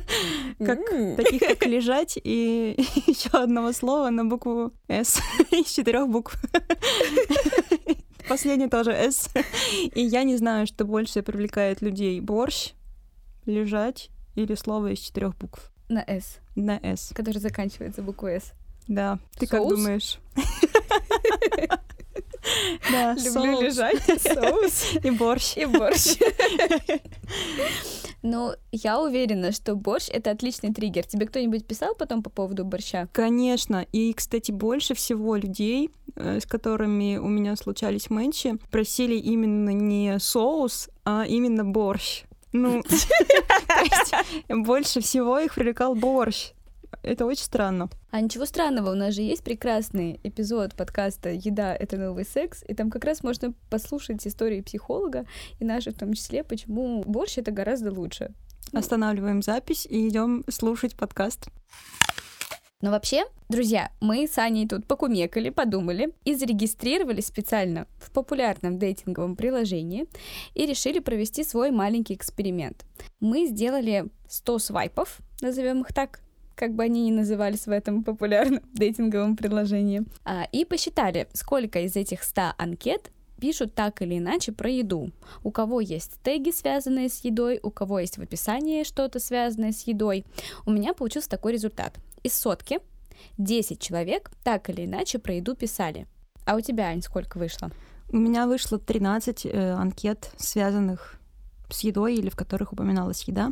как, 0.60 0.80
таких 1.18 1.42
как 1.42 1.66
лежать 1.66 2.18
и 2.24 2.76
еще 3.08 3.30
одного 3.30 3.72
слова 3.74 4.10
на 4.10 4.26
букву 4.26 4.72
«С» 4.88 5.20
из 5.52 5.68
четырех 5.68 6.08
букв. 6.10 6.42
Последний 8.28 8.68
тоже 8.68 8.92
«С». 8.92 9.30
И 9.94 10.02
я 10.02 10.24
не 10.24 10.36
знаю, 10.38 10.66
что 10.68 10.86
больше 10.86 11.22
привлекает 11.22 11.82
людей. 11.82 12.20
Борщ, 12.20 12.72
лежать 13.46 14.10
или 14.36 14.56
слово 14.56 14.94
из 14.94 15.00
четырех 15.00 15.38
букв 15.38 15.72
На 15.90 16.04
«С», 16.08 16.40
на 16.56 16.80
«С». 16.82 17.12
который 17.14 17.40
заканчивается 17.40 18.02
буквой 18.02 18.38
«С». 18.38 18.54
Да. 18.88 19.20
Ты 19.38 19.48
как 19.48 19.62
Соус? 19.62 19.74
думаешь? 19.76 20.20
Да, 22.92 23.16
Люблю 23.16 23.60
лежать, 23.62 24.04
соус 24.22 24.94
И 25.04 25.10
борщ. 25.10 25.58
и 25.58 25.66
борщ. 25.66 26.16
Ну, 28.28 28.54
я 28.72 29.00
уверена, 29.02 29.52
что 29.52 29.76
борщ— 29.76 30.10
это 30.12 30.32
отличный 30.32 30.74
триггер. 30.74 31.06
Тебе 31.06 31.28
кто-нибудь 31.28 31.64
писал 31.68 31.94
потом 31.94 32.24
по 32.24 32.32
поводу 32.32 32.66
борща? 32.66 33.08
Конечно. 33.12 33.86
И, 33.92 34.14
кстати, 34.14 34.52
больше 34.52 34.96
всего 34.96 35.36
людей, 35.36 35.92
э, 36.16 36.40
с 36.40 36.48
которыми 36.48 37.18
у 37.18 37.28
меня 37.28 37.56
случались 37.56 38.10
мэнчи, 38.10 38.58
просили 38.72 39.14
именно 39.14 39.70
не 39.70 40.18
соус, 40.18 40.90
а 41.04 41.26
именно 41.28 41.64
борщ. 41.64 42.24
Ну, 42.52 42.82
больше 44.50 45.02
всего 45.02 45.38
их 45.38 45.54
привлекал 45.54 45.94
борщ. 45.94 46.54
Это 47.04 47.26
очень 47.26 47.44
странно. 47.44 47.90
А 48.12 48.22
ничего 48.22 48.46
странного, 48.46 48.92
у 48.92 48.96
нас 48.96 49.14
же 49.14 49.22
есть 49.22 49.44
прекрасный 49.44 50.20
эпизод 50.24 50.76
подкаста 50.76 51.30
«Еда— 51.30 51.76
это 51.80 51.98
новый 51.98 52.26
секс», 52.26 52.64
и 52.68 52.74
там 52.74 52.90
как 52.90 53.06
раз 53.06 53.24
можно 53.24 53.54
послушать 53.70 54.26
истории 54.26 54.62
психолога, 54.62 55.26
и 55.60 55.66
наши 55.66 55.92
в 55.92 55.98
том 55.98 56.14
числе, 56.14 56.44
почему 56.44 57.04
борщ— 57.04 57.38
это 57.38 57.52
гораздо 57.52 57.92
лучше. 57.92 58.34
Останавливаем 58.74 59.42
запись 59.42 59.86
и 59.86 60.08
идем 60.08 60.44
слушать 60.50 60.96
подкаст. 60.96 61.48
Но 62.82 62.92
вообще, 62.92 63.24
друзья, 63.50 63.90
мы 64.02 64.28
с 64.28 64.38
Аней 64.38 64.68
тут 64.68 64.86
покумекали, 64.86 65.50
подумали 65.50 66.14
и 66.24 66.36
зарегистрировали 66.36 67.22
специально 67.22 67.88
в 67.98 68.12
популярном 68.12 68.78
дейтинговом 68.78 69.36
приложении 69.36 70.06
и 70.54 70.66
решили 70.66 71.00
провести 71.00 71.44
свой 71.44 71.72
маленький 71.72 72.14
эксперимент. 72.14 72.86
Мы 73.20 73.48
сделали 73.48 74.06
100 74.30 74.60
свайпов, 74.60 75.20
назовем 75.42 75.82
их 75.82 75.94
так, 75.94 76.20
как 76.56 76.74
бы 76.74 76.84
они 76.84 77.10
ни 77.10 77.12
назывались 77.12 77.68
в 77.68 77.72
этом 77.72 78.04
популярном 78.04 78.62
дейтинговом 78.74 79.36
приложении, 79.36 80.04
а, 80.24 80.48
и 80.52 80.66
посчитали, 80.66 81.28
сколько 81.34 81.80
из 81.80 81.96
этих 81.96 82.24
100 82.24 82.54
анкет 82.58 83.12
пишут 83.40 83.76
так 83.76 84.02
или 84.02 84.18
иначе 84.18 84.52
про 84.52 84.70
еду. 84.70 85.12
У 85.44 85.52
кого 85.52 85.82
есть 85.82 86.14
теги, 86.24 86.52
связанные 86.52 87.10
с 87.10 87.24
едой, 87.24 87.60
у 87.62 87.70
кого 87.70 88.00
есть 88.00 88.18
в 88.18 88.22
описании 88.22 88.84
что-то 88.84 89.20
связанное 89.20 89.72
с 89.72 89.86
едой. 89.88 90.26
У 90.66 90.72
меня 90.72 90.94
получился 90.94 91.30
такой 91.30 91.54
результат. 91.54 91.98
Из 92.24 92.34
сотки 92.34 92.80
10 93.38 93.80
человек 93.80 94.32
так 94.44 94.70
или 94.70 94.86
иначе 94.86 95.20
про 95.20 95.36
еду 95.36 95.56
писали. 95.56 96.08
А 96.46 96.56
у 96.56 96.62
тебя, 96.62 96.86
Ань, 96.86 97.02
сколько 97.02 97.38
вышло? 97.38 97.72
У 98.12 98.18
меня 98.18 98.48
вышло 98.48 98.78
13 98.78 99.46
э, 99.46 99.72
анкет, 99.74 100.32
связанных 100.38 101.20
с 101.70 101.82
едой 101.82 102.16
или 102.16 102.30
в 102.30 102.36
которых 102.36 102.74
упоминалась 102.74 103.24
еда. 103.24 103.52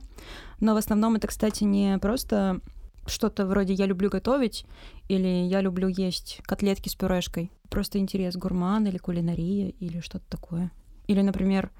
Но 0.59 0.75
в 0.75 0.77
основном 0.77 1.15
это, 1.15 1.27
кстати, 1.27 1.63
не 1.63 1.97
просто 1.97 2.61
что-то 3.05 3.45
вроде 3.45 3.73
«я 3.73 3.85
люблю 3.85 4.09
готовить» 4.09 4.65
или 5.07 5.45
«я 5.45 5.61
люблю 5.61 5.87
есть 5.87 6.39
котлетки 6.43 6.89
с 6.89 6.95
пюрешкой». 6.95 7.51
Просто 7.69 7.97
интерес 7.97 8.35
гурман 8.35 8.85
или 8.87 8.97
кулинария 8.97 9.69
или 9.69 9.99
что-то 9.99 10.25
такое. 10.29 10.71
Или, 11.07 11.21
например, 11.21 11.71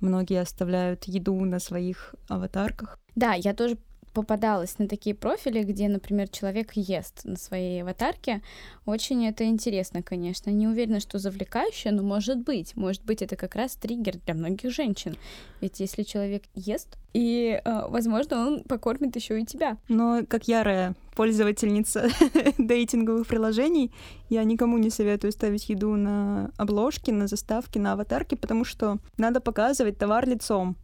многие 0.00 0.40
оставляют 0.40 1.04
еду 1.04 1.44
на 1.44 1.58
своих 1.58 2.14
аватарках. 2.28 2.98
Да, 3.14 3.34
я 3.34 3.54
тоже 3.54 3.76
попадалась 4.12 4.78
на 4.78 4.88
такие 4.88 5.14
профили, 5.14 5.62
где, 5.62 5.88
например, 5.88 6.28
человек 6.28 6.72
ест 6.74 7.24
на 7.24 7.36
своей 7.36 7.82
аватарке. 7.82 8.42
Очень 8.86 9.26
это 9.26 9.44
интересно, 9.44 10.02
конечно. 10.02 10.50
Не 10.50 10.68
уверена, 10.68 11.00
что 11.00 11.18
завлекающе, 11.18 11.90
но 11.90 12.02
может 12.02 12.38
быть. 12.38 12.76
Может 12.76 13.04
быть, 13.04 13.22
это 13.22 13.36
как 13.36 13.54
раз 13.54 13.76
триггер 13.76 14.18
для 14.24 14.34
многих 14.34 14.72
женщин. 14.72 15.16
Ведь 15.60 15.80
если 15.80 16.02
человек 16.02 16.44
ест, 16.54 16.96
и, 17.14 17.60
э, 17.62 17.88
возможно, 17.88 18.46
он 18.46 18.62
покормит 18.64 19.14
еще 19.16 19.40
и 19.40 19.44
тебя. 19.44 19.76
Но 19.88 20.22
как 20.26 20.48
ярая 20.48 20.94
пользовательница 21.14 22.08
дейтинговых 22.58 23.26
приложений, 23.26 23.92
я 24.30 24.44
никому 24.44 24.78
не 24.78 24.90
советую 24.90 25.32
ставить 25.32 25.68
еду 25.68 25.94
на 25.96 26.50
обложки, 26.56 27.10
на 27.10 27.26
заставки, 27.26 27.78
на 27.78 27.92
аватарки, 27.92 28.34
потому 28.34 28.64
что 28.64 28.98
надо 29.18 29.40
показывать 29.40 29.98
товар 29.98 30.26
лицом. 30.26 30.76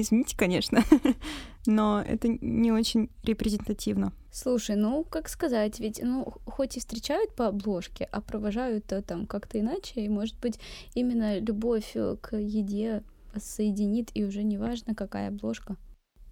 Извините, 0.00 0.36
конечно, 0.36 0.82
но 1.66 2.02
это 2.02 2.28
не 2.28 2.72
очень 2.72 3.10
репрезентативно. 3.22 4.12
Слушай, 4.32 4.74
ну, 4.74 5.04
как 5.04 5.28
сказать, 5.28 5.78
ведь, 5.78 6.00
ну, 6.02 6.34
хоть 6.44 6.76
и 6.76 6.80
встречают 6.80 7.34
по 7.34 7.46
обложке, 7.46 8.08
а 8.10 8.20
провожают 8.20 8.90
э, 8.90 9.02
там 9.02 9.26
как-то 9.26 9.60
иначе, 9.60 10.00
и, 10.00 10.08
может 10.08 10.36
быть, 10.40 10.58
именно 10.94 11.38
любовь 11.38 11.92
э, 11.94 12.16
к 12.20 12.36
еде 12.36 13.04
соединит, 13.36 14.10
и 14.14 14.24
уже 14.24 14.42
не 14.42 14.58
важно, 14.58 14.94
какая 14.96 15.28
обложка. 15.28 15.76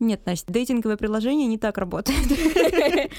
Нет, 0.03 0.27
Настя, 0.27 0.53
дейтинговое 0.53 0.97
приложение 0.97 1.47
не 1.47 1.59
так 1.59 1.79
работает. 1.79 2.19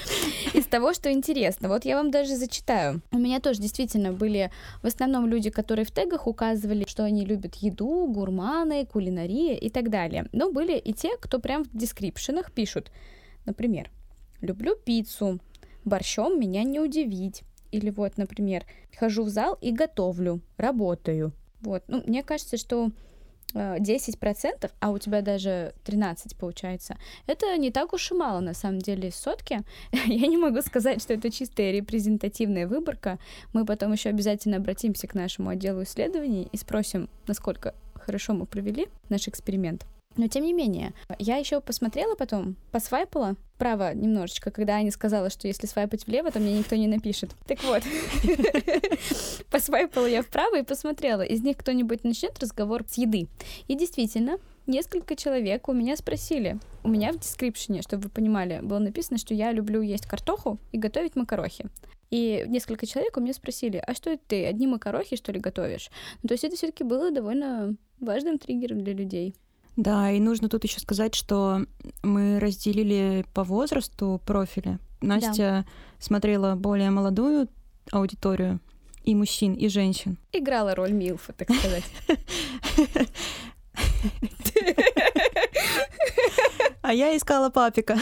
Из 0.54 0.66
того, 0.66 0.92
что 0.92 1.10
интересно, 1.10 1.70
вот 1.70 1.86
я 1.86 1.96
вам 1.96 2.10
даже 2.10 2.36
зачитаю. 2.36 3.00
У 3.10 3.16
меня 3.16 3.40
тоже 3.40 3.62
действительно 3.62 4.12
были 4.12 4.50
в 4.82 4.86
основном 4.86 5.26
люди, 5.26 5.48
которые 5.48 5.86
в 5.86 5.90
тегах 5.90 6.26
указывали, 6.26 6.84
что 6.86 7.02
они 7.02 7.24
любят 7.24 7.54
еду, 7.54 8.06
гурманы, 8.06 8.84
кулинария 8.84 9.56
и 9.56 9.70
так 9.70 9.88
далее. 9.88 10.28
Но 10.32 10.52
были 10.52 10.76
и 10.76 10.92
те, 10.92 11.16
кто 11.16 11.38
прям 11.38 11.64
в 11.64 11.74
дескрипшенах 11.74 12.52
пишут, 12.52 12.92
например, 13.46 13.90
люблю 14.42 14.76
пиццу, 14.76 15.40
борщом 15.86 16.38
меня 16.38 16.64
не 16.64 16.80
удивить. 16.80 17.44
Или 17.72 17.88
вот, 17.88 18.18
например, 18.18 18.66
хожу 18.98 19.22
в 19.22 19.30
зал 19.30 19.56
и 19.58 19.72
готовлю, 19.72 20.42
работаю. 20.58 21.32
Вот, 21.62 21.82
ну, 21.88 22.02
мне 22.06 22.22
кажется, 22.22 22.58
что 22.58 22.90
10%, 23.52 24.70
а 24.80 24.90
у 24.90 24.98
тебя 24.98 25.22
даже 25.22 25.74
13 25.84 26.36
получается, 26.36 26.96
это 27.26 27.56
не 27.56 27.70
так 27.70 27.92
уж 27.92 28.10
и 28.10 28.14
мало 28.14 28.40
на 28.40 28.54
самом 28.54 28.80
деле 28.80 29.10
сотки. 29.12 29.60
Я 29.92 30.26
не 30.26 30.36
могу 30.36 30.60
сказать, 30.62 31.00
что 31.02 31.14
это 31.14 31.30
чистая 31.30 31.72
репрезентативная 31.72 32.66
выборка. 32.66 33.18
Мы 33.52 33.64
потом 33.64 33.92
еще 33.92 34.08
обязательно 34.08 34.56
обратимся 34.56 35.06
к 35.06 35.14
нашему 35.14 35.50
отделу 35.50 35.82
исследований 35.82 36.48
и 36.50 36.56
спросим, 36.56 37.08
насколько 37.26 37.74
хорошо 37.94 38.34
мы 38.34 38.46
провели 38.46 38.88
наш 39.08 39.28
эксперимент. 39.28 39.86
Но 40.16 40.28
тем 40.28 40.44
не 40.44 40.52
менее, 40.52 40.92
я 41.18 41.36
еще 41.36 41.60
посмотрела 41.60 42.14
потом, 42.14 42.56
посвайпала 42.70 43.36
вправо 43.54 43.94
немножечко, 43.94 44.50
когда 44.50 44.74
Аня 44.74 44.90
сказала, 44.90 45.30
что 45.30 45.46
если 45.46 45.66
свайпать 45.66 46.06
влево, 46.06 46.30
то 46.30 46.40
мне 46.40 46.58
никто 46.58 46.76
не 46.76 46.88
напишет. 46.88 47.30
Так 47.46 47.62
вот, 47.64 47.82
посвайпала 49.50 50.06
я 50.06 50.22
вправо 50.22 50.58
и 50.58 50.64
посмотрела, 50.64 51.22
из 51.22 51.42
них 51.42 51.56
кто-нибудь 51.56 52.04
начнет 52.04 52.38
разговор 52.40 52.84
с 52.88 52.98
еды. 52.98 53.28
И 53.68 53.74
действительно, 53.74 54.38
несколько 54.66 55.16
человек 55.16 55.68
у 55.68 55.72
меня 55.72 55.96
спросили. 55.96 56.58
У 56.82 56.88
меня 56.88 57.12
в 57.12 57.18
дескрипшене, 57.18 57.82
чтобы 57.82 58.04
вы 58.04 58.08
понимали, 58.10 58.60
было 58.62 58.78
написано, 58.78 59.18
что 59.18 59.34
я 59.34 59.52
люблю 59.52 59.80
есть 59.80 60.06
картоху 60.06 60.58
и 60.72 60.78
готовить 60.78 61.16
макарохи. 61.16 61.66
И 62.10 62.44
несколько 62.46 62.86
человек 62.86 63.16
у 63.16 63.20
меня 63.20 63.32
спросили, 63.32 63.82
а 63.84 63.94
что 63.94 64.10
это 64.10 64.22
ты, 64.28 64.46
одни 64.46 64.66
макарохи, 64.66 65.16
что 65.16 65.32
ли, 65.32 65.40
готовишь? 65.40 65.90
Ну, 66.22 66.28
то 66.28 66.34
есть 66.34 66.44
это 66.44 66.56
все 66.56 66.66
таки 66.66 66.84
было 66.84 67.10
довольно 67.10 67.76
важным 67.98 68.38
триггером 68.38 68.84
для 68.84 68.92
людей. 68.92 69.34
Да, 69.76 70.10
и 70.10 70.20
нужно 70.20 70.48
тут 70.48 70.64
еще 70.64 70.80
сказать, 70.80 71.14
что 71.14 71.66
мы 72.02 72.38
разделили 72.38 73.24
по 73.34 73.44
возрасту 73.44 74.20
профили. 74.24 74.78
Настя 75.00 75.36
да. 75.36 75.64
смотрела 75.98 76.54
более 76.54 76.90
молодую 76.90 77.48
аудиторию, 77.90 78.60
и 79.04 79.14
мужчин, 79.14 79.54
и 79.54 79.68
женщин. 79.68 80.16
Играла 80.32 80.74
роль 80.74 80.92
Милфа, 80.92 81.32
так 81.32 81.48
сказать. 81.52 81.84
А 86.82 86.92
я 86.92 87.16
искала 87.16 87.48
папика. 87.48 87.94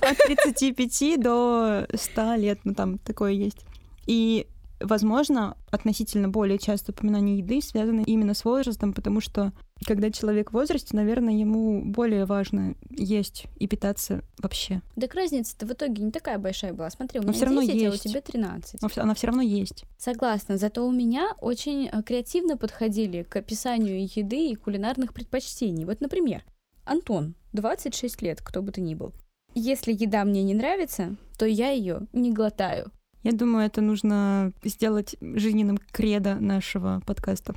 От 0.00 0.16
35 0.16 1.20
до 1.20 1.86
100 1.94 2.34
лет, 2.36 2.58
ну 2.64 2.74
там 2.74 2.96
такое 2.98 3.32
есть. 3.32 3.64
И 4.06 4.46
возможно, 4.80 5.56
относительно 5.70 6.28
более 6.28 6.58
часто 6.58 6.92
упоминание 6.92 7.38
еды 7.38 7.60
связано 7.60 8.02
именно 8.06 8.34
с 8.34 8.44
возрастом, 8.44 8.92
потому 8.92 9.20
что 9.20 9.52
когда 9.84 10.10
человек 10.10 10.50
в 10.50 10.54
возрасте, 10.54 10.96
наверное, 10.96 11.34
ему 11.34 11.82
более 11.84 12.24
важно 12.24 12.74
есть 12.90 13.46
и 13.56 13.66
питаться 13.66 14.22
вообще. 14.38 14.82
Так 14.98 15.14
разница-то 15.14 15.66
в 15.66 15.72
итоге 15.72 16.02
не 16.02 16.10
такая 16.10 16.38
большая 16.38 16.72
была. 16.72 16.90
Смотри, 16.90 17.20
у 17.20 17.22
меня 17.22 17.32
все 17.32 17.44
равно 17.44 17.62
10, 17.62 17.74
есть. 17.74 18.06
а 18.06 18.08
у 18.08 18.10
тебя 18.10 18.20
13. 18.20 18.82
Но 18.82 18.88
она 18.96 19.14
все 19.14 19.26
равно 19.26 19.42
есть. 19.42 19.84
Согласна. 19.98 20.56
Зато 20.56 20.86
у 20.86 20.90
меня 20.90 21.34
очень 21.40 21.88
э, 21.92 22.02
креативно 22.02 22.56
подходили 22.56 23.22
к 23.22 23.36
описанию 23.36 24.04
еды 24.04 24.50
и 24.50 24.54
кулинарных 24.54 25.12
предпочтений. 25.12 25.84
Вот, 25.84 26.00
например, 26.00 26.44
Антон, 26.84 27.34
26 27.52 28.22
лет, 28.22 28.40
кто 28.42 28.62
бы 28.62 28.72
ты 28.72 28.80
ни 28.80 28.94
был. 28.94 29.12
Если 29.54 29.92
еда 29.92 30.24
мне 30.24 30.42
не 30.42 30.54
нравится, 30.54 31.16
то 31.38 31.46
я 31.46 31.70
ее 31.70 32.06
не 32.12 32.32
глотаю. 32.32 32.90
Я 33.24 33.32
думаю, 33.32 33.66
это 33.66 33.80
нужно 33.80 34.52
сделать 34.62 35.16
жизненным 35.20 35.78
кредо 35.90 36.34
нашего 36.34 37.00
подкаста. 37.06 37.54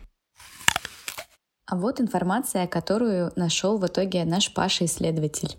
А 1.65 1.75
вот 1.75 1.99
информация, 1.99 2.67
которую 2.67 3.33
нашел 3.35 3.77
в 3.77 3.85
итоге 3.85 4.23
наш 4.23 4.53
Паша-исследователь. 4.53 5.57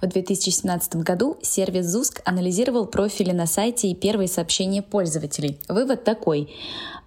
В 0.00 0.06
2017 0.06 0.96
году 0.96 1.36
сервис 1.42 1.86
ЗУСК 1.86 2.22
анализировал 2.24 2.86
профили 2.86 3.32
на 3.32 3.46
сайте 3.46 3.88
и 3.88 3.94
первые 3.94 4.28
сообщения 4.28 4.82
пользователей. 4.82 5.58
Вывод 5.68 6.04
такой. 6.04 6.48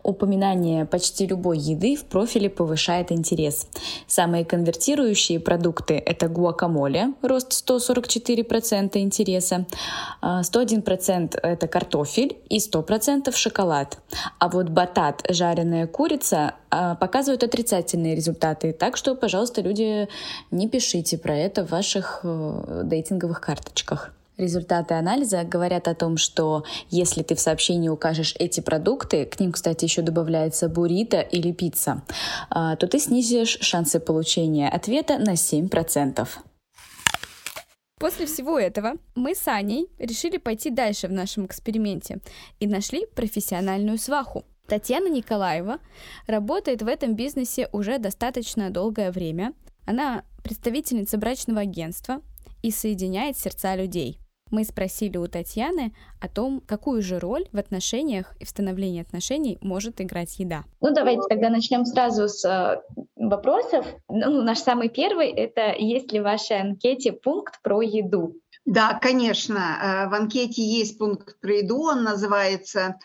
Упоминание 0.03 0.85
почти 0.85 1.27
любой 1.27 1.59
еды 1.59 1.95
в 1.95 2.05
профиле 2.05 2.49
повышает 2.49 3.11
интерес. 3.11 3.67
Самые 4.07 4.45
конвертирующие 4.45 5.39
продукты— 5.39 5.93
это 6.05 6.27
гуакамоле, 6.27 7.13
рост 7.21 7.51
144% 7.51 8.97
интереса, 8.97 9.67
101% 10.21 11.39
а,— 11.41 11.47
это 11.47 11.67
картофель 11.67 12.37
и 12.49 12.57
100% 12.57 13.31
шоколад. 13.35 13.99
А 14.39 14.49
вот 14.49 14.69
батат, 14.69 15.23
жареная 15.29 15.85
курица 15.85 16.55
а, 16.71 16.95
показывают 16.95 17.43
отрицательные 17.43 18.15
результаты. 18.15 18.73
Так 18.73 18.97
что, 18.97 19.13
пожалуйста, 19.13 19.61
люди, 19.61 20.07
не 20.49 20.67
пишите 20.67 21.17
про 21.17 21.37
это 21.37 21.65
в 21.65 21.69
ваших 21.71 22.21
э, 22.23 22.50
дейтинговых 22.83 23.41
карточках. 23.41 24.13
Результаты 24.37 24.95
анализа 24.95 25.43
говорят 25.43 25.87
о 25.87 25.93
том, 25.93 26.17
что 26.17 26.63
если 26.89 27.21
ты 27.21 27.35
в 27.35 27.39
сообщении 27.39 27.89
укажешь 27.89 28.33
эти 28.39 28.59
продукты, 28.59 29.25
к 29.25 29.39
ним, 29.39 29.51
кстати, 29.51 29.85
еще 29.85 30.01
добавляется 30.01 30.67
буррито 30.67 31.19
или 31.19 31.51
пицца, 31.51 32.01
а, 32.49 32.75
то 32.75 32.87
ты 32.87 32.97
снизишь 32.97 33.59
шансы 33.61 33.99
получения 33.99 34.67
ответа 34.67 35.19
на 35.19 35.35
7%. 35.35 36.27
После 37.99 38.25
всего 38.25 38.57
этого 38.57 38.93
мы 39.13 39.35
с 39.35 39.47
Аней 39.47 39.87
решили 39.99 40.37
пойти 40.37 40.71
дальше 40.71 41.07
в 41.07 41.11
нашем 41.11 41.45
эксперименте 41.45 42.19
и 42.59 42.65
нашли 42.65 43.05
профессиональную 43.05 43.99
сваху. 43.99 44.43
Татьяна 44.67 45.07
Николаева 45.07 45.77
работает 46.25 46.81
в 46.81 46.87
этом 46.87 47.15
бизнесе 47.15 47.69
уже 47.71 47.99
достаточно 47.99 48.71
долгое 48.71 49.11
время. 49.11 49.53
Она 49.85 50.23
представительница 50.43 51.19
брачного 51.19 51.61
агентства 51.61 52.21
и 52.61 52.71
соединяет 52.71 53.37
сердца 53.37 53.75
людей 53.75 54.21
мы 54.51 54.65
спросили 54.65 55.17
у 55.17 55.27
Татьяны 55.27 55.93
о 56.19 56.27
том, 56.27 56.61
какую 56.67 57.01
же 57.01 57.19
роль 57.19 57.47
в 57.51 57.57
отношениях 57.57 58.35
и 58.39 58.45
в 58.45 58.49
становлении 58.49 59.01
отношений 59.01 59.57
может 59.61 60.01
играть 60.01 60.37
еда. 60.39 60.63
Ну, 60.81 60.93
давайте 60.93 61.21
тогда 61.29 61.49
начнем 61.49 61.85
сразу 61.85 62.27
с 62.27 62.45
э, 62.45 62.81
вопросов. 63.15 63.85
Ну, 64.09 64.43
наш 64.43 64.59
самый 64.59 64.89
первый— 64.89 65.29
это 65.31 65.73
есть 65.77 66.11
ли 66.11 66.19
в 66.19 66.23
вашей 66.23 66.59
анкете 66.59 67.13
пункт 67.13 67.61
про 67.63 67.81
еду? 67.81 68.35
Да, 68.65 68.99
конечно. 69.01 70.05
Э, 70.05 70.09
в 70.09 70.13
анкете 70.13 70.61
есть 70.61 70.97
пункт 70.97 71.39
про 71.39 71.55
еду, 71.55 71.81
он 71.83 72.03
называется 72.03 72.97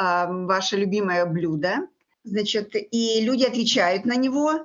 э, 0.00 0.26
«Ваше 0.28 0.76
любимое 0.76 1.26
блюдо». 1.26 1.88
Значит, 2.24 2.70
и 2.74 3.20
люди 3.20 3.44
отвечают 3.44 4.04
на 4.04 4.16
него. 4.16 4.64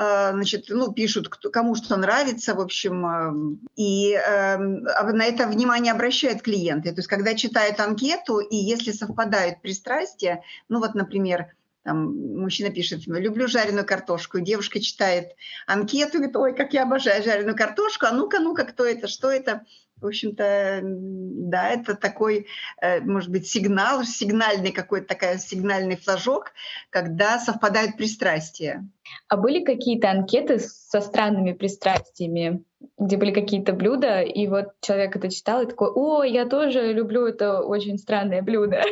А, 0.00 0.30
значит, 0.30 0.66
ну, 0.68 0.92
пишут, 0.92 1.28
кому 1.28 1.74
что 1.74 1.96
нравится, 1.96 2.54
в 2.54 2.60
общем, 2.60 3.04
а, 3.04 3.34
и 3.74 4.12
эм, 4.12 4.86
а 4.86 5.02
на 5.12 5.24
это 5.24 5.48
внимание 5.48 5.92
обращают 5.92 6.40
клиенты. 6.40 6.90
То 6.90 7.00
есть, 7.00 7.08
когда 7.08 7.34
читают 7.34 7.80
анкету, 7.80 8.38
и 8.38 8.54
если 8.54 8.92
совпадают 8.92 9.60
пристрастия, 9.60 10.44
ну, 10.68 10.78
вот, 10.78 10.94
например, 10.94 11.48
там 11.82 12.38
мужчина 12.38 12.70
пишет, 12.70 13.08
люблю 13.08 13.48
жареную 13.48 13.84
картошку, 13.84 14.38
девушка 14.38 14.80
читает 14.80 15.32
анкету, 15.66 16.18
говорит, 16.18 16.36
ой, 16.36 16.54
как 16.54 16.74
я 16.74 16.84
обожаю 16.84 17.24
жареную 17.24 17.56
картошку, 17.56 18.06
а 18.06 18.12
ну-ка, 18.12 18.38
ну-ка, 18.38 18.66
кто 18.66 18.84
это, 18.84 19.08
что 19.08 19.32
это? 19.32 19.64
В 20.00 20.06
общем-то, 20.06 20.80
да, 20.84 21.70
это 21.70 21.96
такой, 21.96 22.46
э, 22.80 23.00
может 23.00 23.30
быть, 23.30 23.48
сигнал, 23.48 24.04
сигнальный 24.04 24.70
какой-то 24.70 25.08
такой 25.08 25.40
сигнальный 25.40 25.96
флажок, 25.96 26.52
когда 26.90 27.40
совпадают 27.40 27.96
пристрастия. 27.96 28.86
А 29.28 29.36
были 29.36 29.64
какие-то 29.64 30.10
анкеты 30.10 30.58
со 30.58 31.00
странными 31.00 31.52
пристрастиями, 31.52 32.64
где 32.98 33.16
были 33.16 33.32
какие-то 33.32 33.72
блюда, 33.72 34.22
и 34.22 34.46
вот 34.46 34.72
человек 34.80 35.16
это 35.16 35.30
читал 35.30 35.62
и 35.62 35.66
такой, 35.66 35.90
о, 35.94 36.22
я 36.22 36.46
тоже 36.46 36.92
люблю 36.92 37.26
это 37.26 37.60
очень 37.62 37.98
странное 37.98 38.42
блюдо. 38.42 38.82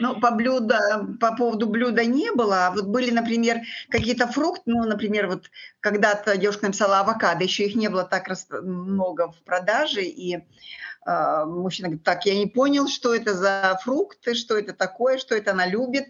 Ну, 0.00 0.18
по, 0.18 0.30
блюда, 0.30 1.06
по 1.20 1.36
поводу 1.36 1.66
блюда 1.68 2.06
не 2.06 2.32
было. 2.32 2.68
А 2.68 2.70
вот 2.70 2.86
были, 2.86 3.10
например, 3.10 3.60
какие-то 3.90 4.26
фрукты. 4.26 4.62
Ну, 4.64 4.84
например, 4.84 5.28
вот 5.28 5.50
когда-то 5.80 6.38
девушка 6.38 6.66
написала 6.66 7.00
авокадо, 7.00 7.44
еще 7.44 7.66
их 7.66 7.76
не 7.76 7.88
было 7.88 8.04
так 8.04 8.26
много 8.62 9.30
в 9.30 9.42
продаже. 9.44 10.02
И 10.04 10.36
э, 10.36 11.44
мужчина 11.44 11.88
говорит, 11.88 12.02
так, 12.04 12.24
я 12.24 12.34
не 12.34 12.46
понял, 12.46 12.88
что 12.88 13.14
это 13.14 13.34
за 13.34 13.78
фрукты, 13.84 14.34
что 14.34 14.56
это 14.56 14.72
такое, 14.72 15.18
что 15.18 15.34
это 15.34 15.50
она 15.50 15.66
любит. 15.66 16.06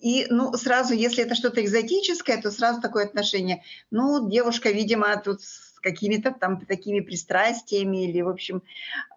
И, 0.00 0.26
ну, 0.30 0.52
сразу, 0.54 0.94
если 0.94 1.24
это 1.24 1.34
что-то 1.34 1.62
экзотическое, 1.62 2.40
то 2.40 2.50
сразу 2.50 2.80
такое 2.80 3.04
отношение. 3.04 3.62
Ну, 3.90 4.30
девушка, 4.30 4.70
видимо, 4.70 5.16
тут 5.16 5.42
с 5.42 5.78
какими-то 5.80 6.30
там 6.32 6.64
такими 6.64 7.00
пристрастиями 7.00 8.08
или, 8.08 8.20
в 8.20 8.28
общем, 8.28 8.62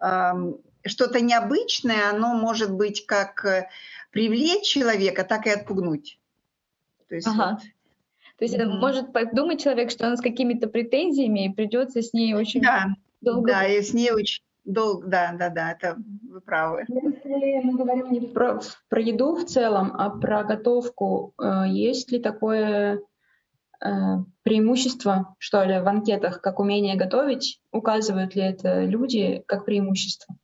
эм, 0.00 0.58
что-то 0.84 1.20
необычное, 1.20 2.10
оно 2.10 2.34
может 2.34 2.72
быть 2.72 3.06
как 3.06 3.44
э, 3.44 3.68
привлечь 4.10 4.66
человека, 4.66 5.24
так 5.24 5.46
и 5.46 5.50
отпугнуть. 5.50 6.18
То 7.08 7.14
есть, 7.14 7.28
ага. 7.28 7.52
вот. 7.52 7.60
То 8.38 8.44
есть 8.44 8.54
mm-hmm. 8.54 8.62
это 8.62 8.68
может 8.68 9.12
подумать 9.12 9.62
человек, 9.62 9.90
что 9.90 10.06
он 10.06 10.16
с 10.16 10.20
какими-то 10.20 10.66
претензиями, 10.66 11.46
и 11.46 11.52
придется 11.52 12.02
с 12.02 12.12
ней 12.12 12.34
очень 12.34 12.60
да, 12.60 12.88
долго... 13.20 13.52
Да, 13.52 13.66
и 13.66 13.80
с 13.80 13.94
ней 13.94 14.10
очень 14.10 14.42
долго, 14.66 15.06
да, 15.06 15.32
да, 15.32 15.48
да, 15.48 15.72
это 15.72 15.96
вы 16.28 16.40
правы. 16.40 16.84
Если 16.88 17.60
мы 17.64 17.78
говорим 17.78 18.12
не 18.12 18.20
про, 18.20 18.60
про 18.88 19.00
еду 19.00 19.36
в 19.36 19.44
целом, 19.46 19.92
а 19.94 20.10
про 20.10 20.44
готовку, 20.44 21.34
э, 21.40 21.64
есть 21.68 22.12
ли 22.12 22.18
такое 22.18 23.00
э, 23.80 23.88
преимущество, 24.42 25.34
что 25.38 25.62
ли, 25.64 25.80
в 25.80 25.88
анкетах, 25.88 26.40
как 26.40 26.60
умение 26.60 26.96
готовить? 26.96 27.60
Указывают 27.72 28.34
ли 28.34 28.42
это 28.42 28.84
люди 28.84 29.42
как 29.46 29.64
преимущество? 29.64 30.36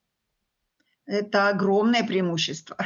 Это 1.04 1.48
огромное 1.48 2.04
преимущество. 2.04 2.76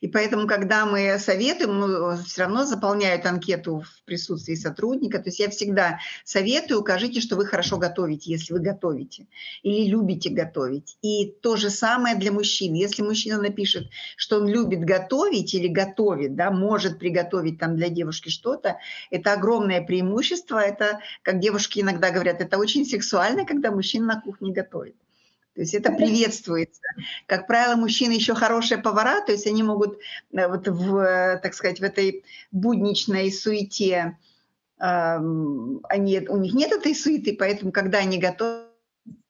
И 0.00 0.08
поэтому, 0.08 0.46
когда 0.46 0.86
мы 0.86 1.18
советуем, 1.18 1.78
ну, 1.78 2.16
все 2.24 2.42
равно 2.42 2.64
заполняют 2.64 3.26
анкету 3.26 3.80
в 3.80 4.04
присутствии 4.04 4.54
сотрудника. 4.54 5.18
То 5.18 5.28
есть 5.28 5.38
я 5.38 5.50
всегда 5.50 6.00
советую, 6.24 6.80
укажите, 6.80 7.20
что 7.20 7.36
вы 7.36 7.46
хорошо 7.46 7.76
готовите, 7.78 8.30
если 8.30 8.52
вы 8.52 8.60
готовите, 8.60 9.26
или 9.62 9.88
любите 9.88 10.30
готовить. 10.30 10.98
И 11.02 11.26
то 11.26 11.56
же 11.56 11.70
самое 11.70 12.16
для 12.16 12.32
мужчин. 12.32 12.74
Если 12.74 13.02
мужчина 13.02 13.40
напишет, 13.40 13.88
что 14.16 14.36
он 14.36 14.48
любит 14.48 14.80
готовить 14.80 15.54
или 15.54 15.68
готовит, 15.68 16.34
да, 16.34 16.50
может 16.50 16.98
приготовить 16.98 17.58
там 17.58 17.76
для 17.76 17.88
девушки 17.88 18.28
что-то, 18.28 18.78
это 19.10 19.32
огромное 19.32 19.82
преимущество. 19.82 20.58
Это, 20.58 21.00
как 21.22 21.40
девушки 21.40 21.80
иногда 21.80 22.10
говорят, 22.10 22.40
это 22.40 22.58
очень 22.58 22.84
сексуально, 22.84 23.44
когда 23.44 23.70
мужчина 23.70 24.06
на 24.14 24.20
кухне 24.20 24.52
готовит. 24.52 24.96
То 25.58 25.62
есть 25.62 25.74
это 25.74 25.90
приветствуется. 25.90 26.80
Как 27.26 27.48
правило, 27.48 27.74
мужчины 27.74 28.12
еще 28.12 28.32
хорошие 28.36 28.78
повара, 28.78 29.20
то 29.26 29.32
есть 29.32 29.44
они 29.48 29.64
могут 29.64 29.98
э, 30.30 30.46
вот 30.46 30.68
в, 30.68 31.40
так 31.42 31.52
сказать, 31.52 31.80
в 31.80 31.82
этой 31.82 32.24
будничной 32.52 33.32
суете, 33.32 34.16
они, 34.78 36.20
у 36.28 36.36
них 36.36 36.54
нет 36.54 36.70
этой 36.70 36.94
суеты, 36.94 37.34
поэтому 37.36 37.72
когда 37.72 37.98
они 37.98 38.18
готовят, 38.18 38.68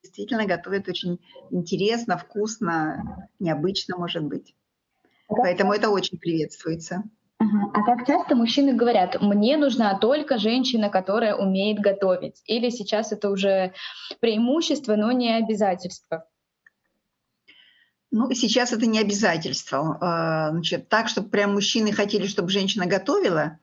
действительно 0.02 0.44
готовят 0.44 0.86
очень 0.86 1.18
интересно, 1.50 2.18
вкусно, 2.18 3.26
необычно, 3.38 3.96
может 3.96 4.22
быть. 4.22 4.54
Поэтому 5.28 5.72
это 5.72 5.88
очень 5.88 6.18
приветствуется. 6.18 7.04
А 7.40 7.82
как 7.84 8.04
часто 8.06 8.34
мужчины 8.34 8.74
говорят, 8.74 9.20
мне 9.20 9.56
нужна 9.56 9.96
только 9.96 10.38
женщина, 10.38 10.90
которая 10.90 11.36
умеет 11.36 11.78
готовить? 11.78 12.42
Или 12.46 12.68
сейчас 12.70 13.12
это 13.12 13.30
уже 13.30 13.74
преимущество, 14.18 14.96
но 14.96 15.12
не 15.12 15.36
обязательство? 15.36 16.26
Ну, 18.10 18.32
сейчас 18.32 18.72
это 18.72 18.86
не 18.86 18.98
обязательство. 18.98 19.98
А, 20.00 20.50
значит, 20.50 20.88
так, 20.88 21.08
чтобы 21.08 21.28
прям 21.28 21.52
мужчины 21.52 21.92
хотели, 21.92 22.26
чтобы 22.26 22.48
женщина 22.48 22.86
готовила, 22.86 23.58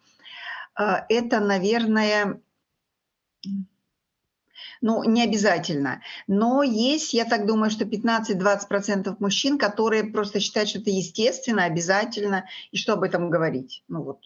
а, 0.76 1.06
это, 1.10 1.42
наверное, 1.42 2.40
ну, 4.82 5.04
не 5.04 5.24
обязательно. 5.24 6.02
Но 6.28 6.64
есть, 6.64 7.14
я 7.14 7.26
так 7.26 7.46
думаю, 7.46 7.70
что 7.70 7.86
15-20% 7.86 9.16
мужчин, 9.20 9.58
которые 9.58 10.04
просто 10.04 10.40
считают, 10.40 10.70
что 10.70 10.80
это 10.80 10.90
естественно, 10.90 11.66
обязательно, 11.66 12.46
и 12.72 12.78
что 12.78 12.94
об 12.94 13.04
этом 13.04 13.30
говорить. 13.30 13.84
Ну 13.88 14.04
вот. 14.04 14.20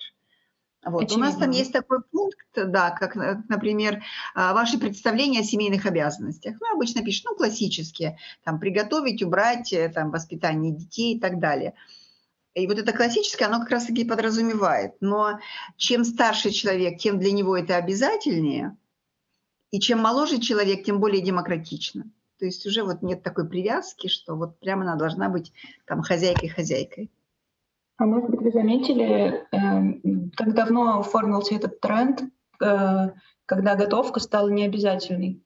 Вот. 0.86 1.12
У 1.12 1.18
нас 1.18 1.36
там 1.36 1.52
есть 1.52 1.74
такой 1.74 2.02
пункт, 2.02 2.48
да, 2.56 2.92
как, 2.92 3.16
например, 3.50 4.02
а, 4.34 4.54
ваши 4.54 4.80
представления 4.80 5.42
о 5.42 5.44
семейных 5.44 5.86
обязанностях. 5.86 6.56
Ну, 6.62 6.74
обычно 6.74 7.04
пишут, 7.04 7.26
ну, 7.26 7.36
классические, 7.36 8.18
там, 8.46 8.60
приготовить, 8.60 9.22
убрать, 9.22 9.74
э, 9.74 9.90
там, 9.90 10.10
воспитание 10.10 10.74
детей 10.74 11.16
и 11.16 11.20
так 11.20 11.40
далее. 11.40 11.74
И 12.54 12.66
вот 12.66 12.80
это 12.80 12.94
классическое, 12.94 13.50
оно 13.50 13.60
как 13.60 13.72
раз-таки 13.72 14.06
подразумевает. 14.06 14.94
Но 15.02 15.40
чем 15.76 16.06
старше 16.06 16.52
человек, 16.52 16.98
тем 16.98 17.20
для 17.20 17.34
него 17.34 17.58
это 17.58 17.76
обязательнее– 17.76 18.78
и 19.72 19.80
чем 19.80 20.00
моложе 20.00 20.40
человек, 20.40 20.84
тем 20.84 21.00
более 21.00 21.22
демократично. 21.22 22.06
То 22.40 22.46
есть 22.46 22.66
уже 22.66 22.84
вот 22.84 23.02
нет 23.02 23.22
такой 23.22 23.48
привязки, 23.48 24.08
что 24.08 24.36
вот 24.36 24.60
прямо 24.60 24.84
она 24.84 24.96
должна 24.96 25.30
быть 25.30 25.52
там 25.86 26.02
хозяйкой-хозяйкой. 26.02 27.12
А 27.98 28.06
может 28.06 28.30
быть, 28.30 28.42
вы 28.42 28.52
заметили, 28.52 29.46
эм, 29.52 30.32
как 30.36 30.54
давно 30.54 31.00
оформился 31.00 31.56
этот 31.56 31.82
тренд, 31.82 32.24
э, 32.64 33.10
когда 33.46 33.76
готовка 33.76 34.22
стала 34.22 34.48
необязательной? 34.48 35.44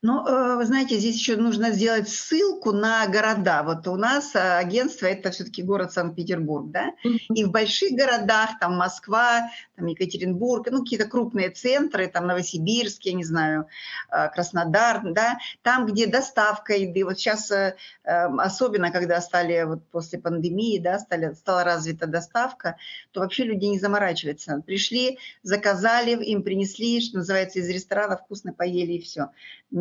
Ну, 0.00 0.24
э, 0.24 0.54
вы 0.54 0.64
знаете, 0.64 0.96
здесь 0.96 1.16
еще 1.16 1.34
нужно 1.34 1.72
сделать 1.72 2.08
ссылку 2.08 2.70
на 2.70 3.04
города. 3.08 3.64
Вот 3.64 3.88
у 3.88 3.96
нас 3.96 4.32
э, 4.36 4.38
агентство 4.38 5.06
это 5.06 5.32
все-таки 5.32 5.60
город 5.60 5.90
Санкт-Петербург, 5.90 6.70
да? 6.70 6.92
И 7.34 7.44
в 7.44 7.50
больших 7.50 7.98
городах, 7.98 8.60
там 8.60 8.76
Москва, 8.76 9.50
там 9.74 9.86
Екатеринбург, 9.86 10.68
ну 10.70 10.84
какие-то 10.84 11.06
крупные 11.08 11.50
центры, 11.50 12.06
там 12.06 12.28
Новосибирск, 12.28 13.02
я 13.06 13.12
не 13.14 13.24
знаю, 13.24 13.66
э, 14.12 14.28
Краснодар, 14.28 15.00
да, 15.02 15.38
там, 15.62 15.84
где 15.86 16.06
доставка 16.06 16.74
еды. 16.74 17.04
Вот 17.04 17.18
сейчас 17.18 17.50
эм, 17.50 18.38
особенно, 18.38 18.92
когда 18.92 19.20
стали 19.20 19.64
вот 19.64 19.84
после 19.90 20.20
пандемии, 20.20 20.78
да, 20.78 21.00
стали, 21.00 21.34
стала 21.34 21.64
развита 21.64 22.06
доставка, 22.06 22.76
то 23.10 23.18
вообще 23.18 23.42
люди 23.42 23.64
не 23.64 23.80
заморачиваются. 23.80 24.62
Пришли, 24.64 25.18
заказали, 25.42 26.12
им 26.24 26.44
принесли, 26.44 27.00
что 27.00 27.18
называется, 27.18 27.58
из 27.58 27.68
ресторана 27.68 28.16
вкусно 28.16 28.52
поели 28.52 28.92
и 28.92 29.02
все 29.02 29.30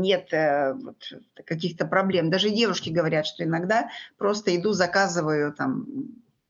нет 0.07 0.33
э, 0.33 0.73
вот, 0.73 0.97
каких-то 1.45 1.85
проблем. 1.85 2.29
Даже 2.29 2.49
девушки 2.49 2.89
говорят, 2.89 3.25
что 3.25 3.43
иногда 3.43 3.89
просто 4.17 4.55
иду, 4.55 4.71
заказываю 4.71 5.53
там 5.53 5.85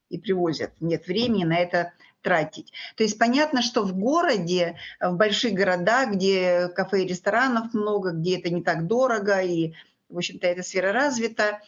и 0.09 0.17
привозят. 0.19 0.71
Нет 0.79 1.07
времени 1.07 1.43
на 1.43 1.57
это 1.57 1.93
тратить. 2.21 2.71
То 2.95 3.03
есть 3.03 3.17
понятно, 3.17 3.61
что 3.61 3.83
в 3.83 3.97
городе, 3.97 4.77
в 4.99 5.15
больших 5.15 5.53
городах, 5.53 6.13
где 6.13 6.69
кафе 6.69 7.03
и 7.03 7.07
ресторанов 7.07 7.73
много, 7.73 8.11
где 8.11 8.37
это 8.39 8.49
не 8.49 8.61
так 8.61 8.87
дорого 8.87 9.41
и, 9.41 9.73
в 10.09 10.17
общем-то, 10.17 10.47
эта 10.47 10.63
сфера 10.63 10.91
развита, 10.91 11.61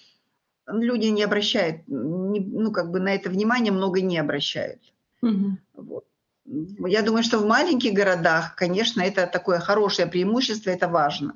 люди 0.68 1.08
не 1.08 1.24
обращают, 1.24 1.88
не, 1.88 2.40
ну, 2.40 2.72
как 2.72 2.92
бы 2.92 3.00
на 3.00 3.16
это 3.16 3.30
внимание 3.30 3.72
много 3.72 4.02
не 4.02 4.18
обращают. 4.18 4.82
Угу. 5.22 5.58
Вот. 5.74 6.06
Я 6.88 7.04
думаю, 7.04 7.24
что 7.24 7.40
в 7.40 7.46
маленьких 7.46 7.94
городах, 7.94 8.56
конечно, 8.56 9.02
это 9.02 9.28
такое 9.28 9.60
хорошее 9.60 10.08
преимущество, 10.08 10.72
это 10.72 10.88
важно 10.88 11.34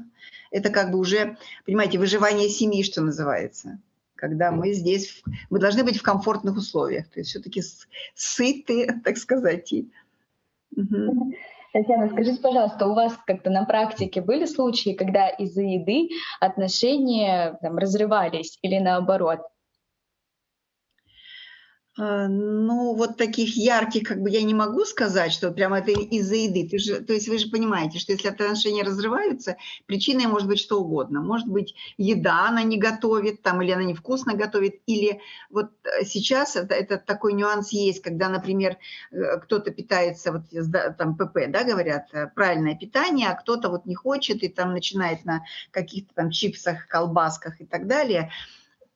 это 0.53 0.69
как 0.69 0.91
бы 0.91 0.99
уже, 0.99 1.35
понимаете, 1.65 1.97
выживание 1.97 2.47
семьи, 2.47 2.83
что 2.83 3.01
называется. 3.01 3.79
Когда 4.15 4.51
мы 4.51 4.71
здесь, 4.71 5.21
мы 5.49 5.59
должны 5.59 5.83
быть 5.83 5.97
в 5.97 6.03
комфортных 6.03 6.55
условиях, 6.55 7.09
то 7.09 7.19
есть 7.19 7.31
все-таки 7.31 7.61
сыты, 8.13 8.87
так 9.03 9.17
сказать. 9.17 9.73
И... 9.73 9.91
Угу. 10.77 11.33
Татьяна, 11.73 12.09
скажите, 12.09 12.39
пожалуйста, 12.39 12.85
у 12.85 12.93
вас 12.93 13.17
как-то 13.25 13.49
на 13.49 13.65
практике 13.65 14.21
были 14.21 14.45
случаи, 14.45 14.93
когда 14.93 15.27
из-за 15.27 15.63
еды 15.63 16.09
отношения 16.39 17.57
там, 17.61 17.77
разрывались 17.77 18.59
или 18.61 18.77
наоборот? 18.77 19.39
А, 21.95 22.27
ну, 22.27 22.95
вот 22.95 23.17
таких 23.17 23.55
ярких, 23.55 24.07
как 24.07 24.19
бы 24.19 24.29
я 24.29 24.41
не 24.41 24.55
могу 24.55 24.83
сказать, 24.83 25.31
что 25.31 25.51
прямо 25.51 25.77
это 25.77 25.91
из-за 25.91 26.35
еды. 26.35 26.67
Ты 26.67 26.79
же, 26.79 27.01
то 27.01 27.13
есть 27.13 27.27
вы 27.27 27.37
же 27.37 27.49
понимаете, 27.49 27.99
что 27.99 28.13
если 28.13 28.29
отношения 28.29 28.83
разрываются, 28.83 29.57
причиной 29.85 30.25
может 30.25 30.47
быть 30.47 30.59
что 30.59 30.81
угодно. 30.81 31.21
Может 31.21 31.47
быть, 31.47 31.75
еда 31.97 32.47
она 32.47 32.63
не 32.63 32.77
готовит, 32.77 33.43
там, 33.43 33.61
или 33.61 33.71
она 33.71 33.83
невкусно 33.83 34.33
готовит, 34.33 34.81
или 34.87 35.21
вот 35.51 35.69
э, 35.83 36.03
сейчас 36.03 36.55
это, 36.55 36.73
это 36.73 36.97
такой 36.97 37.33
нюанс 37.33 37.71
есть, 37.71 38.01
когда, 38.01 38.27
например, 38.27 38.77
э, 39.11 39.37
кто-то 39.41 39.69
питается, 39.69 40.31
вот 40.31 40.97
там 40.97 41.15
ПП, 41.15 41.49
да, 41.49 41.63
говорят, 41.63 42.07
э, 42.11 42.27
правильное 42.33 42.75
питание, 42.75 43.29
а 43.29 43.35
кто-то 43.35 43.69
вот 43.69 43.85
не 43.85 43.93
хочет 43.93 44.41
и 44.41 44.49
там 44.49 44.73
начинает 44.73 45.25
на 45.25 45.43
каких-то 45.69 46.15
там 46.15 46.31
чипсах, 46.31 46.87
колбасках 46.87 47.61
и 47.61 47.65
так 47.65 47.85
далее– 47.85 48.31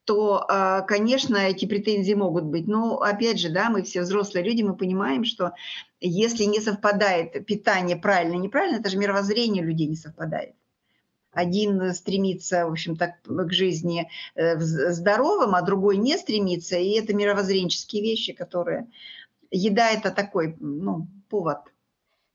то, 0.07 0.45
а, 0.47 0.81
конечно, 0.83 1.35
эти 1.35 1.65
претензии 1.65 2.13
могут 2.13 2.45
быть. 2.45 2.65
Но, 2.65 3.01
опять 3.01 3.41
же, 3.41 3.49
да, 3.49 3.69
мы 3.69 3.83
все 3.83 4.01
взрослые 4.01 4.45
люди, 4.45 4.63
мы 4.63 4.73
понимаем, 4.73 5.25
что 5.25 5.51
если 5.99 6.45
не 6.45 6.61
совпадает 6.61 7.45
питание 7.45 7.97
правильно 7.97 8.35
неправильно, 8.35 8.77
это 8.77 8.89
же 8.89 8.97
мировоззрение 8.97 9.61
людей 9.61 9.85
не 9.87 9.97
совпадает. 9.97 10.55
Один 11.33 11.93
стремится, 11.93 12.65
в 12.65 12.71
общем-то, 12.71 13.17
к 13.25 13.51
жизни 13.51 14.09
э, 14.35 14.57
здоровым, 14.57 15.55
а 15.55 15.61
другой 15.61 15.97
не 15.97 16.17
стремится. 16.17 16.77
И 16.77 16.91
это 16.91 17.13
мировоззренческие 17.13 18.01
вещи, 18.01 18.31
которые... 18.31 18.87
Еда– 19.51 19.89
это 19.91 20.11
такой 20.11 20.55
ну, 20.59 21.07
повод. 21.29 21.59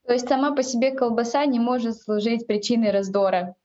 То 0.05 0.13
есть 0.13 0.27
сама 0.27 0.55
по 0.55 0.61
себе 0.61 0.91
колбаса 0.91 1.43
не 1.47 1.59
может 1.59 1.97
служить 1.97 2.45
причиной 2.45 2.91
раздора? 2.91 3.55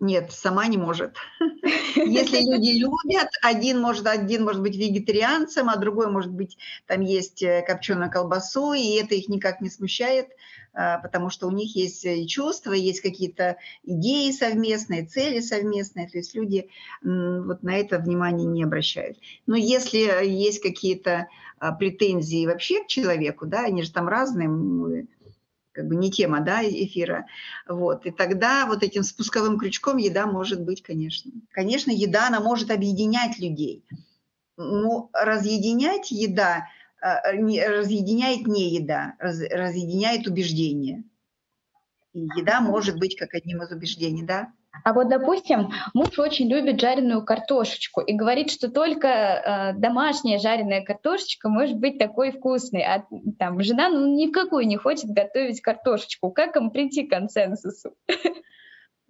Нет, 0.00 0.32
сама 0.32 0.66
не 0.66 0.76
может. 0.76 1.16
Если 1.96 2.38
люди 2.38 2.78
любят, 2.78 3.28
один 3.42 3.80
может, 3.80 4.06
один 4.06 4.44
может 4.44 4.62
быть 4.62 4.76
вегетарианцем, 4.76 5.68
а 5.68 5.76
другой 5.76 6.10
может 6.10 6.32
быть, 6.32 6.56
там 6.86 7.00
есть 7.00 7.42
э, 7.42 7.62
копченую 7.66 8.10
колбасу, 8.10 8.72
и 8.72 8.96
это 8.96 9.14
их 9.14 9.28
никак 9.28 9.60
не 9.60 9.70
смущает, 9.70 10.28
а, 10.74 10.98
потому 10.98 11.30
что 11.30 11.48
у 11.48 11.50
них 11.50 11.74
есть 11.74 12.04
и 12.04 12.26
чувства, 12.26 12.72
есть 12.72 13.00
какие-то 13.00 13.56
идеи 13.82 14.30
совместные, 14.30 15.06
цели 15.06 15.40
совместные, 15.40 16.08
то 16.08 16.18
есть 16.18 16.34
люди 16.34 16.68
вот 17.02 17.62
на 17.62 17.76
это 17.76 17.98
внимание 17.98 18.46
не 18.46 18.62
обращают. 18.62 19.18
Но 19.46 19.56
если 19.56 20.24
есть 20.24 20.60
какие-то 20.62 21.26
а, 21.58 21.72
претензии 21.72 22.46
вообще 22.46 22.84
к 22.84 22.86
человеку, 22.86 23.46
да, 23.46 23.64
они 23.64 23.82
же 23.82 23.90
там 23.90 24.08
разные, 24.08 25.06
как 25.78 25.86
бы 25.86 25.94
не 25.94 26.10
тема 26.10 26.40
да, 26.40 26.60
эфира. 26.64 27.26
Вот. 27.68 28.04
И 28.04 28.10
тогда 28.10 28.66
вот 28.66 28.82
этим 28.82 29.04
спусковым 29.04 29.60
крючком 29.60 29.96
еда 29.98 30.26
может 30.26 30.60
быть, 30.60 30.82
конечно. 30.82 31.30
Конечно, 31.52 31.92
еда, 31.92 32.26
она 32.26 32.40
может 32.40 32.72
объединять 32.72 33.38
людей. 33.38 33.84
Но 34.56 35.08
разъединять 35.12 36.10
еда, 36.10 36.66
э, 37.00 37.36
не, 37.36 37.64
разъединяет 37.64 38.48
не 38.48 38.74
еда, 38.74 39.14
раз, 39.20 39.40
разъединяет 39.40 40.26
убеждение. 40.26 41.04
И 42.12 42.22
еда 42.36 42.60
может 42.60 42.98
быть 42.98 43.14
как 43.14 43.34
одним 43.34 43.62
из 43.62 43.70
убеждений, 43.70 44.24
да? 44.24 44.52
А 44.84 44.92
вот, 44.92 45.08
допустим, 45.08 45.70
муж 45.94 46.18
очень 46.18 46.48
любит 46.48 46.80
жареную 46.80 47.24
картошечку 47.24 48.00
и 48.00 48.12
говорит, 48.12 48.50
что 48.50 48.70
только 48.70 49.08
э, 49.08 49.72
домашняя 49.78 50.38
жареная 50.38 50.82
картошечка 50.82 51.48
может 51.48 51.76
быть 51.76 51.98
такой 51.98 52.32
вкусной, 52.32 52.82
а 52.82 53.04
там 53.38 53.60
жена 53.62 53.88
ну, 53.88 54.14
ни 54.16 54.26
в 54.28 54.32
какую 54.32 54.66
не 54.66 54.76
хочет 54.76 55.10
готовить 55.10 55.60
картошечку. 55.60 56.30
Как 56.30 56.56
им 56.56 56.70
прийти 56.70 57.06
к 57.06 57.10
консенсусу? 57.10 57.94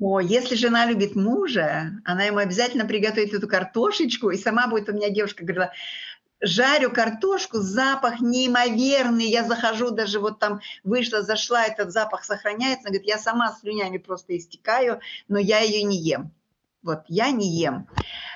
О, 0.01 0.21
если 0.21 0.55
жена 0.55 0.87
любит 0.87 1.17
мужа, 1.17 1.91
она 2.05 2.23
ему 2.25 2.39
обязательно 2.39 2.85
приготовит 2.85 3.35
эту 3.35 3.49
картошечку, 3.49 4.31
и 4.31 4.37
сама 4.37 4.69
будет 4.69 4.89
у 4.89 4.93
меня 4.93 5.11
девушка 5.11 5.45
говорила, 5.45 5.73
жарю 6.41 6.91
картошку, 6.91 7.59
запах 7.59 8.21
неимоверный, 8.21 9.29
я 9.29 9.45
захожу, 9.45 9.91
даже 9.91 10.21
вот 10.21 10.39
там 10.39 10.61
вышла, 10.85 11.23
зашла, 11.23 11.65
этот 11.65 11.93
запах 11.93 12.25
сохраняется, 12.25 12.89
она 12.89 12.91
говорит, 12.91 13.09
я 13.09 13.19
сама 13.19 13.53
слюнями 13.53 13.99
просто 13.99 14.37
истекаю, 14.37 15.01
но 15.29 15.39
я 15.39 15.61
ее 15.61 15.83
не 15.83 15.99
ем. 15.99 16.33
Вот, 16.83 17.01
я 17.09 17.31
не 17.31 17.49
ем. 17.61 17.89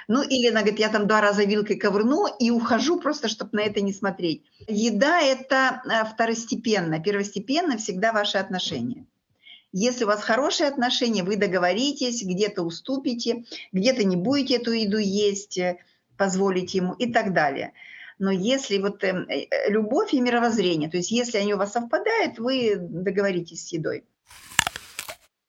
Ну, 0.09 0.23
или 0.23 0.49
она 0.49 0.61
говорит, 0.61 0.81
я 0.81 0.89
там 0.89 1.07
два 1.07 1.21
раза 1.21 1.45
вилкой 1.45 1.77
ковырну 1.77 2.27
и 2.39 2.51
ухожу 2.51 3.01
просто, 3.01 3.29
чтобы 3.29 3.51
на 3.53 3.61
это 3.61 3.81
не 3.81 3.93
смотреть. 3.93 4.43
Еда– 4.67 5.21
это 5.23 5.83
э, 5.85 6.05
второстепенно. 6.05 7.01
Первостепенно 7.01 7.79
всегда 7.79 8.13
ваши 8.13 8.39
отношения. 8.39 9.07
Если 9.71 10.05
у 10.05 10.09
вас 10.09 10.23
хорошие 10.23 10.69
отношения, 10.69 11.23
вы 11.23 11.37
договоритесь, 11.37 12.23
где-то 12.23 12.63
уступите, 12.63 13.45
где-то 13.73 14.05
не 14.05 14.17
будете 14.17 14.57
эту 14.57 14.73
еду 14.73 14.99
есть, 14.99 15.57
э, 15.57 15.79
позволить 16.19 16.75
ему 16.75 16.95
и 16.95 17.11
так 17.11 17.33
далее. 17.33 17.73
Но 18.23 18.31
если 18.31 18.79
вот 18.79 19.03
э, 19.03 19.09
э, 19.09 19.69
любовь 19.69 20.15
и 20.15 20.21
мировоззрение, 20.21 20.89
то 20.89 20.97
есть 20.97 21.11
если 21.11 21.39
они 21.39 21.55
у 21.55 21.57
вас 21.57 21.73
совпадают, 21.73 22.39
вы 22.39 22.77
договоритесь 22.77 23.67
с 23.67 23.73
едой. 23.73 24.05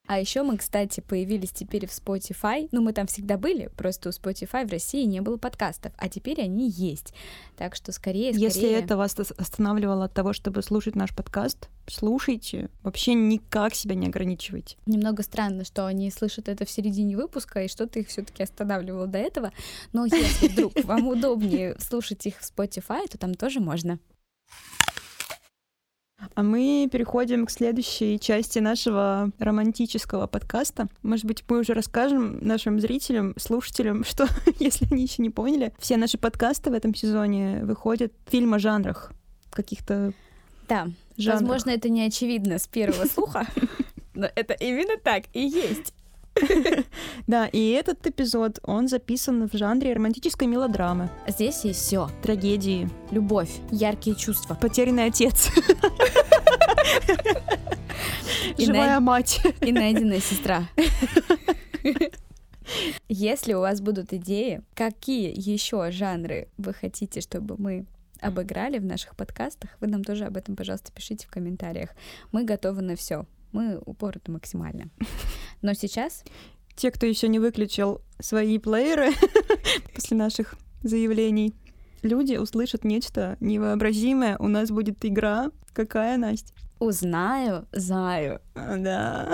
А 0.05 0.19
еще 0.19 0.43
мы, 0.43 0.57
кстати, 0.57 0.99
появились 0.99 1.51
теперь 1.51 1.87
в 1.87 1.91
Spotify. 1.91 2.67
Ну, 2.73 2.81
мы 2.81 2.91
там 2.91 3.07
всегда 3.07 3.37
были, 3.37 3.71
просто 3.77 4.09
у 4.09 4.11
Spotify 4.11 4.67
в 4.67 4.71
России 4.71 5.05
не 5.05 5.21
было 5.21 5.37
подкастов, 5.37 5.93
а 5.97 6.09
теперь 6.09 6.41
они 6.41 6.69
есть. 6.69 7.13
Так 7.55 7.73
что 7.73 7.93
скорее, 7.93 8.33
скорее... 8.33 8.45
Если 8.45 8.69
это 8.69 8.97
вас 8.97 9.17
останавливало 9.17 10.05
от 10.05 10.13
того, 10.13 10.33
чтобы 10.33 10.61
слушать 10.61 10.95
наш 10.95 11.15
подкаст, 11.15 11.69
слушайте. 11.87 12.69
Вообще 12.81 13.13
никак 13.13 13.75
себя 13.75 13.95
не 13.95 14.07
ограничивайте. 14.07 14.75
Немного 14.85 15.23
странно, 15.23 15.63
что 15.63 15.85
они 15.85 16.11
слышат 16.11 16.49
это 16.49 16.65
в 16.65 16.69
середине 16.69 17.15
выпуска, 17.15 17.63
и 17.63 17.69
что-то 17.69 17.99
их 17.99 18.09
все 18.09 18.23
таки 18.23 18.43
останавливало 18.43 19.07
до 19.07 19.19
этого. 19.19 19.53
Но 19.93 20.05
если 20.05 20.49
вдруг 20.49 20.73
вам 20.83 21.07
удобнее 21.07 21.77
слушать 21.79 22.25
их 22.25 22.39
в 22.39 22.53
Spotify, 22.53 23.07
то 23.09 23.17
там 23.17 23.35
тоже 23.35 23.61
можно. 23.61 23.99
А 26.35 26.43
мы 26.43 26.89
переходим 26.91 27.45
к 27.45 27.51
следующей 27.51 28.19
части 28.19 28.59
нашего 28.59 29.31
романтического 29.39 30.27
подкаста. 30.27 30.87
Может 31.01 31.25
быть, 31.25 31.43
мы 31.47 31.59
уже 31.59 31.73
расскажем 31.73 32.39
нашим 32.41 32.79
зрителям, 32.79 33.33
слушателям, 33.37 34.03
что, 34.07 34.27
если 34.59 34.87
они 34.91 35.03
еще 35.03 35.21
не 35.21 35.29
поняли, 35.29 35.73
все 35.79 35.97
наши 35.97 36.17
подкасты 36.17 36.69
в 36.69 36.73
этом 36.73 36.95
сезоне 36.95 37.63
выходят 37.63 38.13
в 38.25 38.31
фильм 38.31 38.53
о 38.53 38.59
жанрах 38.59 39.11
каких-то 39.51 40.13
да, 40.67 40.87
жанрах. 41.17 41.41
возможно, 41.41 41.69
это 41.71 41.89
не 41.89 42.03
очевидно 42.03 42.57
с 42.57 42.67
первого 42.67 43.05
слуха, 43.13 43.45
но 44.13 44.27
это 44.35 44.53
именно 44.53 44.97
так 44.97 45.25
и 45.33 45.41
есть. 45.41 45.93
Да, 47.27 47.47
и 47.47 47.71
этот 47.71 48.05
эпизод, 48.07 48.59
он 48.63 48.87
записан 48.87 49.47
в 49.47 49.57
жанре 49.57 49.93
романтической 49.93 50.47
мелодрамы. 50.47 51.09
Здесь 51.27 51.63
есть 51.63 51.79
все. 51.79 52.09
Трагедии. 52.21 52.89
Любовь, 53.11 53.51
яркие 53.71 54.15
чувства. 54.15 54.55
Потерянный 54.55 55.05
отец. 55.05 55.49
Живая 58.57 58.99
мать. 58.99 59.41
И 59.61 59.71
найденная 59.71 60.19
сестра. 60.19 60.67
Если 63.09 63.53
у 63.53 63.59
вас 63.59 63.81
будут 63.81 64.13
идеи, 64.13 64.61
какие 64.73 65.33
еще 65.35 65.91
жанры 65.91 66.47
вы 66.57 66.73
хотите, 66.73 67.21
чтобы 67.21 67.55
мы 67.57 67.85
обыграли 68.21 68.79
в 68.79 68.85
наших 68.85 69.15
подкастах, 69.15 69.71
вы 69.81 69.87
нам 69.87 70.03
тоже 70.03 70.25
об 70.25 70.37
этом, 70.37 70.55
пожалуйста, 70.55 70.91
пишите 70.93 71.27
в 71.27 71.31
комментариях. 71.31 71.89
Мы 72.31 72.45
готовы 72.45 72.81
на 72.81 72.95
все 72.95 73.25
мы 73.53 73.79
упорты 73.85 74.31
максимально. 74.31 74.89
Но 75.61 75.73
сейчас... 75.73 76.23
Те, 76.75 76.89
кто 76.89 77.05
еще 77.05 77.27
не 77.27 77.37
выключил 77.37 78.01
свои 78.19 78.57
плееры 78.57 79.11
после 79.93 80.17
наших 80.17 80.55
заявлений, 80.81 81.53
люди 82.01 82.35
услышат 82.35 82.83
нечто 82.83 83.37
невообразимое. 83.39 84.37
У 84.39 84.47
нас 84.47 84.71
будет 84.71 85.05
игра. 85.05 85.51
Какая, 85.73 86.17
Настя? 86.17 86.51
Узнаю, 86.79 87.67
знаю. 87.71 88.41
Да. 88.55 89.31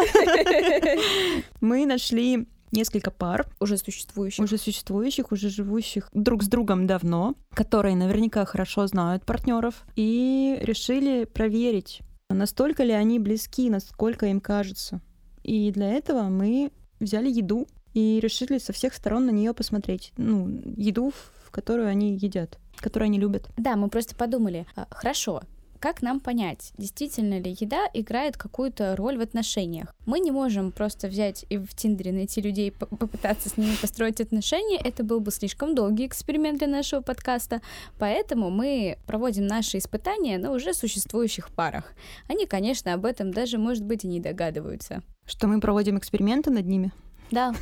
Мы 1.62 1.86
нашли 1.86 2.46
несколько 2.72 3.10
пар. 3.12 3.48
Уже 3.60 3.78
существующих. 3.78 4.44
Уже 4.44 4.58
существующих, 4.58 5.32
уже 5.32 5.50
живущих 5.50 6.10
друг 6.14 6.44
с 6.44 6.48
другом 6.48 6.88
давно, 6.88 7.36
которые 7.54 7.96
наверняка 7.96 8.46
хорошо 8.46 8.86
знают 8.88 9.26
партнеров, 9.26 9.86
и 9.96 10.58
решили 10.62 11.26
проверить, 11.26 12.02
Настолько 12.30 12.84
ли 12.84 12.92
они 12.92 13.18
близки, 13.18 13.70
насколько 13.70 14.28
им 14.28 14.40
кажется. 14.40 15.02
И 15.44 15.72
для 15.72 15.90
этого 15.90 16.24
мы 16.24 16.72
взяли 17.00 17.30
еду 17.30 17.68
и 17.96 18.20
решили 18.20 18.60
со 18.60 18.72
всех 18.72 18.94
сторон 18.94 19.26
на 19.26 19.32
нее 19.32 19.54
посмотреть. 19.54 20.14
Ну, 20.16 20.48
еду, 20.78 21.12
в 21.46 21.50
которую 21.50 21.88
они 21.88 22.16
едят, 22.16 22.60
которую 22.78 23.08
они 23.08 23.20
любят. 23.20 23.50
Да, 23.58 23.76
мы 23.76 23.90
просто 23.90 24.16
подумали, 24.16 24.68
а, 24.76 24.88
хорошо, 24.92 25.42
как 25.80 26.02
нам 26.02 26.20
понять, 26.20 26.74
действительно 26.78 27.40
ли 27.40 27.56
еда 27.60 27.88
играет 27.94 28.38
какую-то 28.38 28.96
роль 28.96 29.18
в 29.18 29.22
отношениях? 29.22 29.96
Мы 30.06 30.20
не 30.20 30.32
можем 30.32 30.72
просто 30.72 31.08
взять 31.08 31.46
и 31.50 31.58
в 31.58 31.74
Тиндере 31.74 32.12
найти 32.12 32.42
людей, 32.42 32.72
попытаться 32.72 33.50
с 33.50 33.58
ними 33.58 33.76
построить 33.80 34.20
отношения. 34.20 34.78
Это 34.78 35.04
был 35.04 35.20
бы 35.22 35.32
слишком 35.32 35.76
долгий 35.76 36.06
эксперимент 36.06 36.60
для 36.60 36.68
нашего 36.68 37.02
подкаста. 37.02 37.62
Поэтому 37.98 38.50
мы 38.50 38.98
проводим 39.08 39.48
наши 39.48 39.78
испытания 39.78 40.38
на 40.38 40.52
уже 40.52 40.74
существующих 40.74 41.50
парах. 41.50 41.94
Они, 42.28 42.46
конечно, 42.46 42.94
об 42.94 43.06
этом 43.06 43.32
даже, 43.32 43.58
может 43.58 43.86
быть, 43.86 44.04
и 44.04 44.08
не 44.08 44.20
догадываются. 44.20 45.02
Что 45.26 45.48
мы 45.48 45.62
проводим 45.62 45.98
эксперименты 45.98 46.52
над 46.52 46.66
ними? 46.66 46.92
Да. 47.32 47.54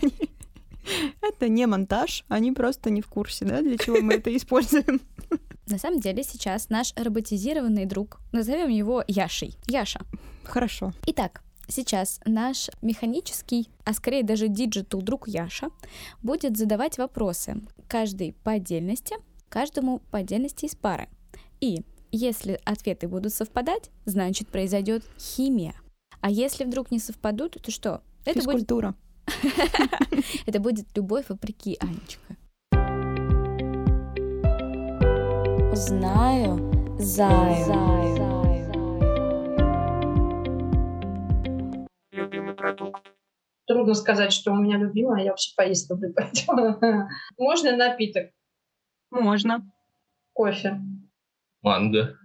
Это 1.20 1.48
не 1.48 1.66
монтаж, 1.66 2.24
они 2.28 2.52
просто 2.52 2.90
не 2.90 3.02
в 3.02 3.06
курсе, 3.06 3.44
да, 3.44 3.60
для 3.60 3.76
чего 3.76 4.00
мы 4.00 4.14
это 4.14 4.34
используем. 4.34 5.00
На 5.66 5.78
самом 5.78 6.00
деле 6.00 6.22
сейчас 6.22 6.70
наш 6.70 6.92
роботизированный 6.96 7.84
друг, 7.84 8.20
назовем 8.32 8.68
его 8.68 9.04
Яшей. 9.06 9.56
Яша. 9.66 10.00
Хорошо. 10.44 10.92
Итак, 11.06 11.42
сейчас 11.68 12.20
наш 12.24 12.70
механический, 12.80 13.68
а 13.84 13.92
скорее 13.92 14.22
даже 14.22 14.48
digital 14.48 15.02
друг 15.02 15.28
Яша 15.28 15.68
будет 16.22 16.56
задавать 16.56 16.96
вопросы, 16.96 17.60
каждый 17.86 18.32
по 18.32 18.52
отдельности, 18.52 19.16
каждому 19.48 19.98
по 20.10 20.18
отдельности 20.18 20.64
из 20.64 20.74
пары. 20.74 21.08
И 21.60 21.82
если 22.10 22.58
ответы 22.64 23.06
будут 23.06 23.34
совпадать, 23.34 23.90
значит 24.06 24.48
произойдет 24.48 25.04
химия. 25.18 25.74
А 26.20 26.30
если 26.30 26.64
вдруг 26.64 26.90
не 26.90 26.98
совпадут, 26.98 27.58
то 27.62 27.70
что? 27.70 28.02
Это 28.24 28.40
Физкультура. 28.40 28.94
Это 30.46 30.60
будет 30.60 30.86
любовь 30.96 31.26
вопреки, 31.28 31.76
Анечка. 31.80 32.36
Знаю, 35.78 36.58
знаю. 36.98 37.54
Любимый 42.10 42.54
продукт. 42.54 43.12
Трудно 43.64 43.94
сказать, 43.94 44.32
что 44.32 44.50
у 44.50 44.56
меня 44.56 44.76
любимое, 44.76 45.22
я 45.22 45.30
вообще 45.30 45.54
поесть 45.56 45.88
люблю. 45.88 46.12
Можно 47.38 47.76
напиток? 47.76 48.30
Можно. 49.12 49.70
Кофе. 50.32 50.80
Манго. 51.62 52.18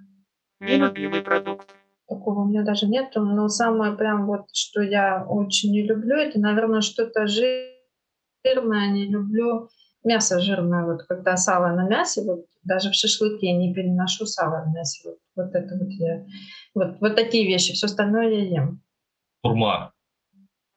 Нелюбимый 0.60 1.22
продукт. 1.22 1.76
Такого 2.08 2.40
у 2.40 2.46
меня 2.46 2.64
даже 2.64 2.88
нет. 2.88 3.12
Но 3.14 3.48
самое 3.50 3.96
прям 3.96 4.26
вот, 4.26 4.48
что 4.52 4.82
я 4.82 5.28
очень 5.30 5.70
не 5.72 5.84
люблю, 5.84 6.16
это, 6.16 6.40
наверное, 6.40 6.82
что-то 6.82 7.28
жирное. 7.28 8.90
Не 8.90 9.10
люблю 9.10 9.70
мясо 10.04 10.40
жирное. 10.40 10.86
Вот 10.86 11.04
когда 11.04 11.38
сало 11.38 11.68
на 11.68 11.88
мясе, 11.88 12.24
вот 12.24 12.48
даже 12.64 12.92
в 12.92 12.94
шашлыке 12.94 13.48
я 13.48 13.58
не 13.58 13.74
переношу 13.74 14.26
сало 14.26 14.64
в 14.66 14.74
мясе. 14.74 15.10
Вот, 15.10 15.20
вот 15.36 15.56
это 15.56 15.76
вот 15.76 15.90
я. 15.90 16.26
Вот, 16.74 17.00
вот 17.00 17.16
такие 17.16 17.46
вещи. 17.48 17.74
Все 17.74 17.86
остальное 17.86 18.30
я 18.30 18.62
ем. 18.62 18.82
Турма. 19.42 19.94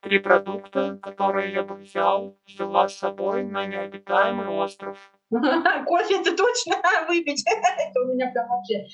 Три 0.01 0.19
продукта, 0.19 0.99
которые 1.03 1.53
я 1.53 1.63
бы 1.63 1.75
взял, 1.75 2.39
взяла 2.47 2.89
с 2.89 2.97
собой 2.97 3.45
на 3.45 3.67
необитаемый 3.67 4.49
остров. 4.49 4.99
Кофе 5.31 6.21
это 6.21 6.37
точно 6.37 6.77
выпить. 7.09 7.45
это 7.47 8.01
у 8.01 8.13
меня 8.13 8.31
прям 8.31 8.49
вообще. 8.49 8.87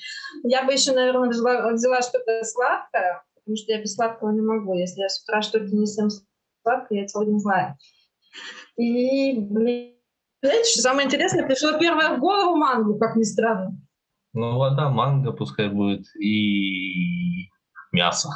Я 0.43 0.63
бы 0.63 0.73
еще, 0.73 0.93
наверное, 0.93 1.29
взяла, 1.29 1.71
взяла 1.71 2.01
что-то 2.01 2.43
сладкое, 2.43 3.23
потому 3.35 3.57
что 3.57 3.71
я 3.71 3.81
без 3.81 3.95
сладкого 3.95 4.31
не 4.31 4.41
могу. 4.41 4.73
Если 4.75 5.01
я 5.01 5.09
с 5.09 5.21
утра 5.23 5.41
что-то 5.41 5.65
не 5.65 5.85
съем 5.85 6.09
сладкое, 6.63 7.01
я 7.01 7.07
целый 7.07 7.27
день 7.27 7.39
злая. 7.39 7.77
И, 8.75 9.39
блин, 9.39 9.92
знаете, 10.47 10.69
что 10.69 10.81
самое 10.81 11.07
интересное, 11.07 11.45
пришло 11.45 11.77
первое 11.79 12.15
в 12.15 12.19
голову 12.19 12.55
мангу, 12.55 12.97
как 12.97 13.15
ни 13.15 13.23
странно. 13.23 13.77
Ну, 14.33 14.57
вода, 14.57 14.89
манго 14.89 15.31
пускай 15.31 15.69
будет 15.69 16.05
и 16.19 17.49
мясо. 17.91 18.29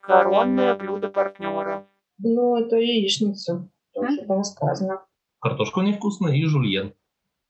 Коронное 0.00 0.74
блюдо 0.74 1.08
партнера. 1.08 1.86
Ну, 2.18 2.56
это 2.56 2.76
яичница. 2.76 3.68
Тоже 3.92 4.22
было 4.22 4.42
сказано. 4.42 5.04
Картошка 5.40 5.80
невкусная 5.82 6.34
и 6.34 6.44
жульен. 6.44 6.94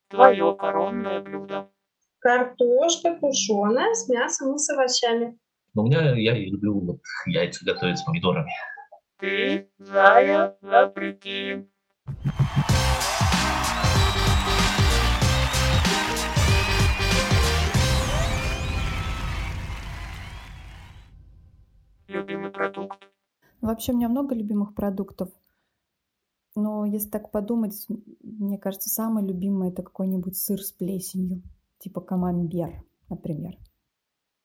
Твое 0.08 0.54
коронное 0.58 1.20
блюдо. 1.20 1.70
Картошка 2.18 3.16
тушеная 3.20 3.94
с 3.94 4.08
мясом 4.08 4.54
и 4.54 4.58
с 4.58 4.68
овощами. 4.70 5.38
Но 5.74 5.82
у 5.82 5.86
меня 5.86 6.14
я 6.16 6.34
люблю 6.34 6.80
вот 6.80 7.00
яйца 7.26 7.64
готовить 7.64 7.98
с 7.98 8.02
помидорами. 8.02 8.50
Ты, 9.18 9.70
зая, 9.78 10.56
вопреки. 10.60 11.68
Продукт? 22.52 22.98
Вообще 23.60 23.92
у 23.92 23.96
меня 23.96 24.08
много 24.08 24.34
любимых 24.34 24.74
продуктов. 24.74 25.30
Но 26.54 26.84
если 26.84 27.08
так 27.08 27.30
подумать, 27.30 27.86
мне 28.20 28.58
кажется, 28.58 28.90
самый 28.90 29.24
любимый 29.24 29.70
это 29.70 29.82
какой-нибудь 29.82 30.36
сыр 30.36 30.60
с 30.60 30.72
плесенью, 30.72 31.42
типа 31.78 32.00
камамбер, 32.00 32.84
например. 33.08 33.56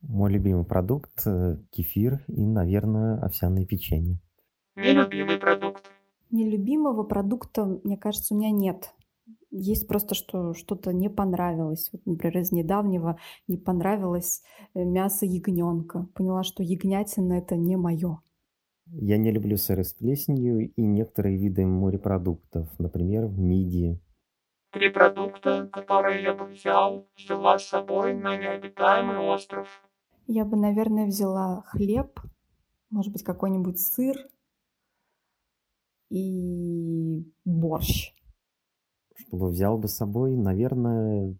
Мой 0.01 0.31
любимый 0.31 0.63
продукт 0.63 1.25
э,– 1.25 1.57
кефир 1.71 2.23
и, 2.27 2.45
наверное, 2.45 3.19
овсяное 3.19 3.65
печенье. 3.65 4.19
Нелюбимый 4.75 5.37
продукт. 5.37 5.89
Нелюбимого 6.29 7.03
продукта, 7.03 7.65
мне 7.83 7.97
кажется, 7.97 8.35
у 8.35 8.37
меня 8.37 8.51
нет. 8.51 8.93
Есть 9.59 9.87
просто, 9.87 10.13
что 10.13 10.53
что-то 10.53 10.93
не 10.93 11.09
понравилось. 11.09 11.89
Вот, 11.91 12.05
например, 12.05 12.37
из 12.37 12.51
недавнего 12.51 13.17
не 13.47 13.57
понравилось 13.57 14.43
э, 14.75 14.83
мясо 14.83 15.25
ягненка. 15.25 16.07
Поняла, 16.13 16.43
что 16.43 16.61
ягнятина 16.61 17.33
это 17.33 17.55
не 17.55 17.75
мое. 17.75 18.21
Я 18.85 19.17
не 19.17 19.31
люблю 19.31 19.57
сыры 19.57 19.83
с 19.83 19.93
плесенью 19.93 20.71
и 20.71 20.81
некоторые 20.81 21.37
виды 21.37 21.65
морепродуктов, 21.65 22.69
например, 22.77 23.27
мидии. 23.27 23.99
Три 24.71 24.89
продукта, 24.89 25.67
которые 25.73 26.21
я 26.21 26.35
бы 26.35 26.45
взял, 26.45 27.07
взяла 27.17 27.57
с 27.57 27.65
собой 27.65 28.13
на 28.13 28.37
необитаемый 28.37 29.17
остров. 29.17 29.67
Я 30.27 30.45
бы, 30.45 30.55
наверное, 30.55 31.07
взяла 31.07 31.63
хлеб, 31.63 32.19
может 32.91 33.11
быть, 33.11 33.23
какой-нибудь 33.23 33.79
сыр 33.79 34.15
и 36.09 37.25
борщ. 37.43 38.13
Чтобы 39.27 39.49
взял 39.49 39.77
бы 39.77 39.87
с 39.87 39.95
собой, 39.95 40.35
наверное, 40.35 41.35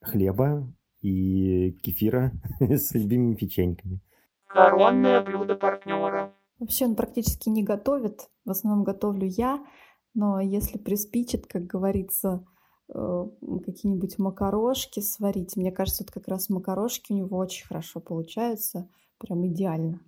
хлеба 0.00 0.66
и 1.00 1.72
кефира 1.82 2.32
с 2.60 2.92
любимыми 2.94 3.34
печеньками. 3.34 4.00
Коронное 4.46 5.20
блюдо 5.22 5.54
партнера. 5.54 6.32
Вообще 6.58 6.86
он 6.86 6.96
практически 6.96 7.48
не 7.50 7.62
готовит, 7.62 8.30
в 8.44 8.50
основном 8.50 8.82
готовлю 8.82 9.26
я, 9.26 9.64
но 10.14 10.40
если 10.40 10.78
приспичит, 10.78 11.46
как 11.46 11.66
говорится, 11.66 12.44
э, 12.92 13.26
какие-нибудь 13.64 14.18
макарошки 14.18 15.00
сварить, 15.00 15.56
мне 15.56 15.70
кажется, 15.70 16.02
вот 16.02 16.10
как 16.10 16.26
раз 16.26 16.48
макарошки 16.48 17.12
у 17.12 17.16
него 17.16 17.36
очень 17.36 17.66
хорошо 17.66 18.00
получаются, 18.00 18.88
прям 19.18 19.46
идеально. 19.46 20.00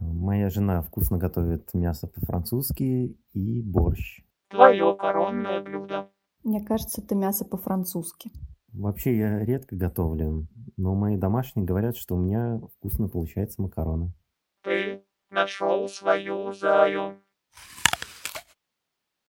Моя 0.00 0.50
жена 0.50 0.82
вкусно 0.82 1.16
готовит 1.16 1.72
мясо 1.72 2.08
по-французски 2.08 3.16
и 3.32 3.62
борщ. 3.62 4.22
Твое 4.48 4.96
коронное 4.98 5.62
блюдо. 5.62 6.10
Мне 6.42 6.64
кажется, 6.64 7.02
это 7.02 7.14
мясо 7.14 7.44
по-французски. 7.44 8.30
Вообще 8.72 9.16
я 9.16 9.44
редко 9.44 9.76
готовлю, 9.76 10.46
но 10.76 10.94
мои 10.94 11.16
домашние 11.16 11.66
говорят, 11.66 11.96
что 11.96 12.14
у 12.14 12.18
меня 12.18 12.60
вкусно 12.76 13.08
получается 13.08 13.60
макароны. 13.60 14.12
Ты 14.62 15.04
нашел 15.30 15.88
свою 15.88 16.52
заю. 16.52 17.16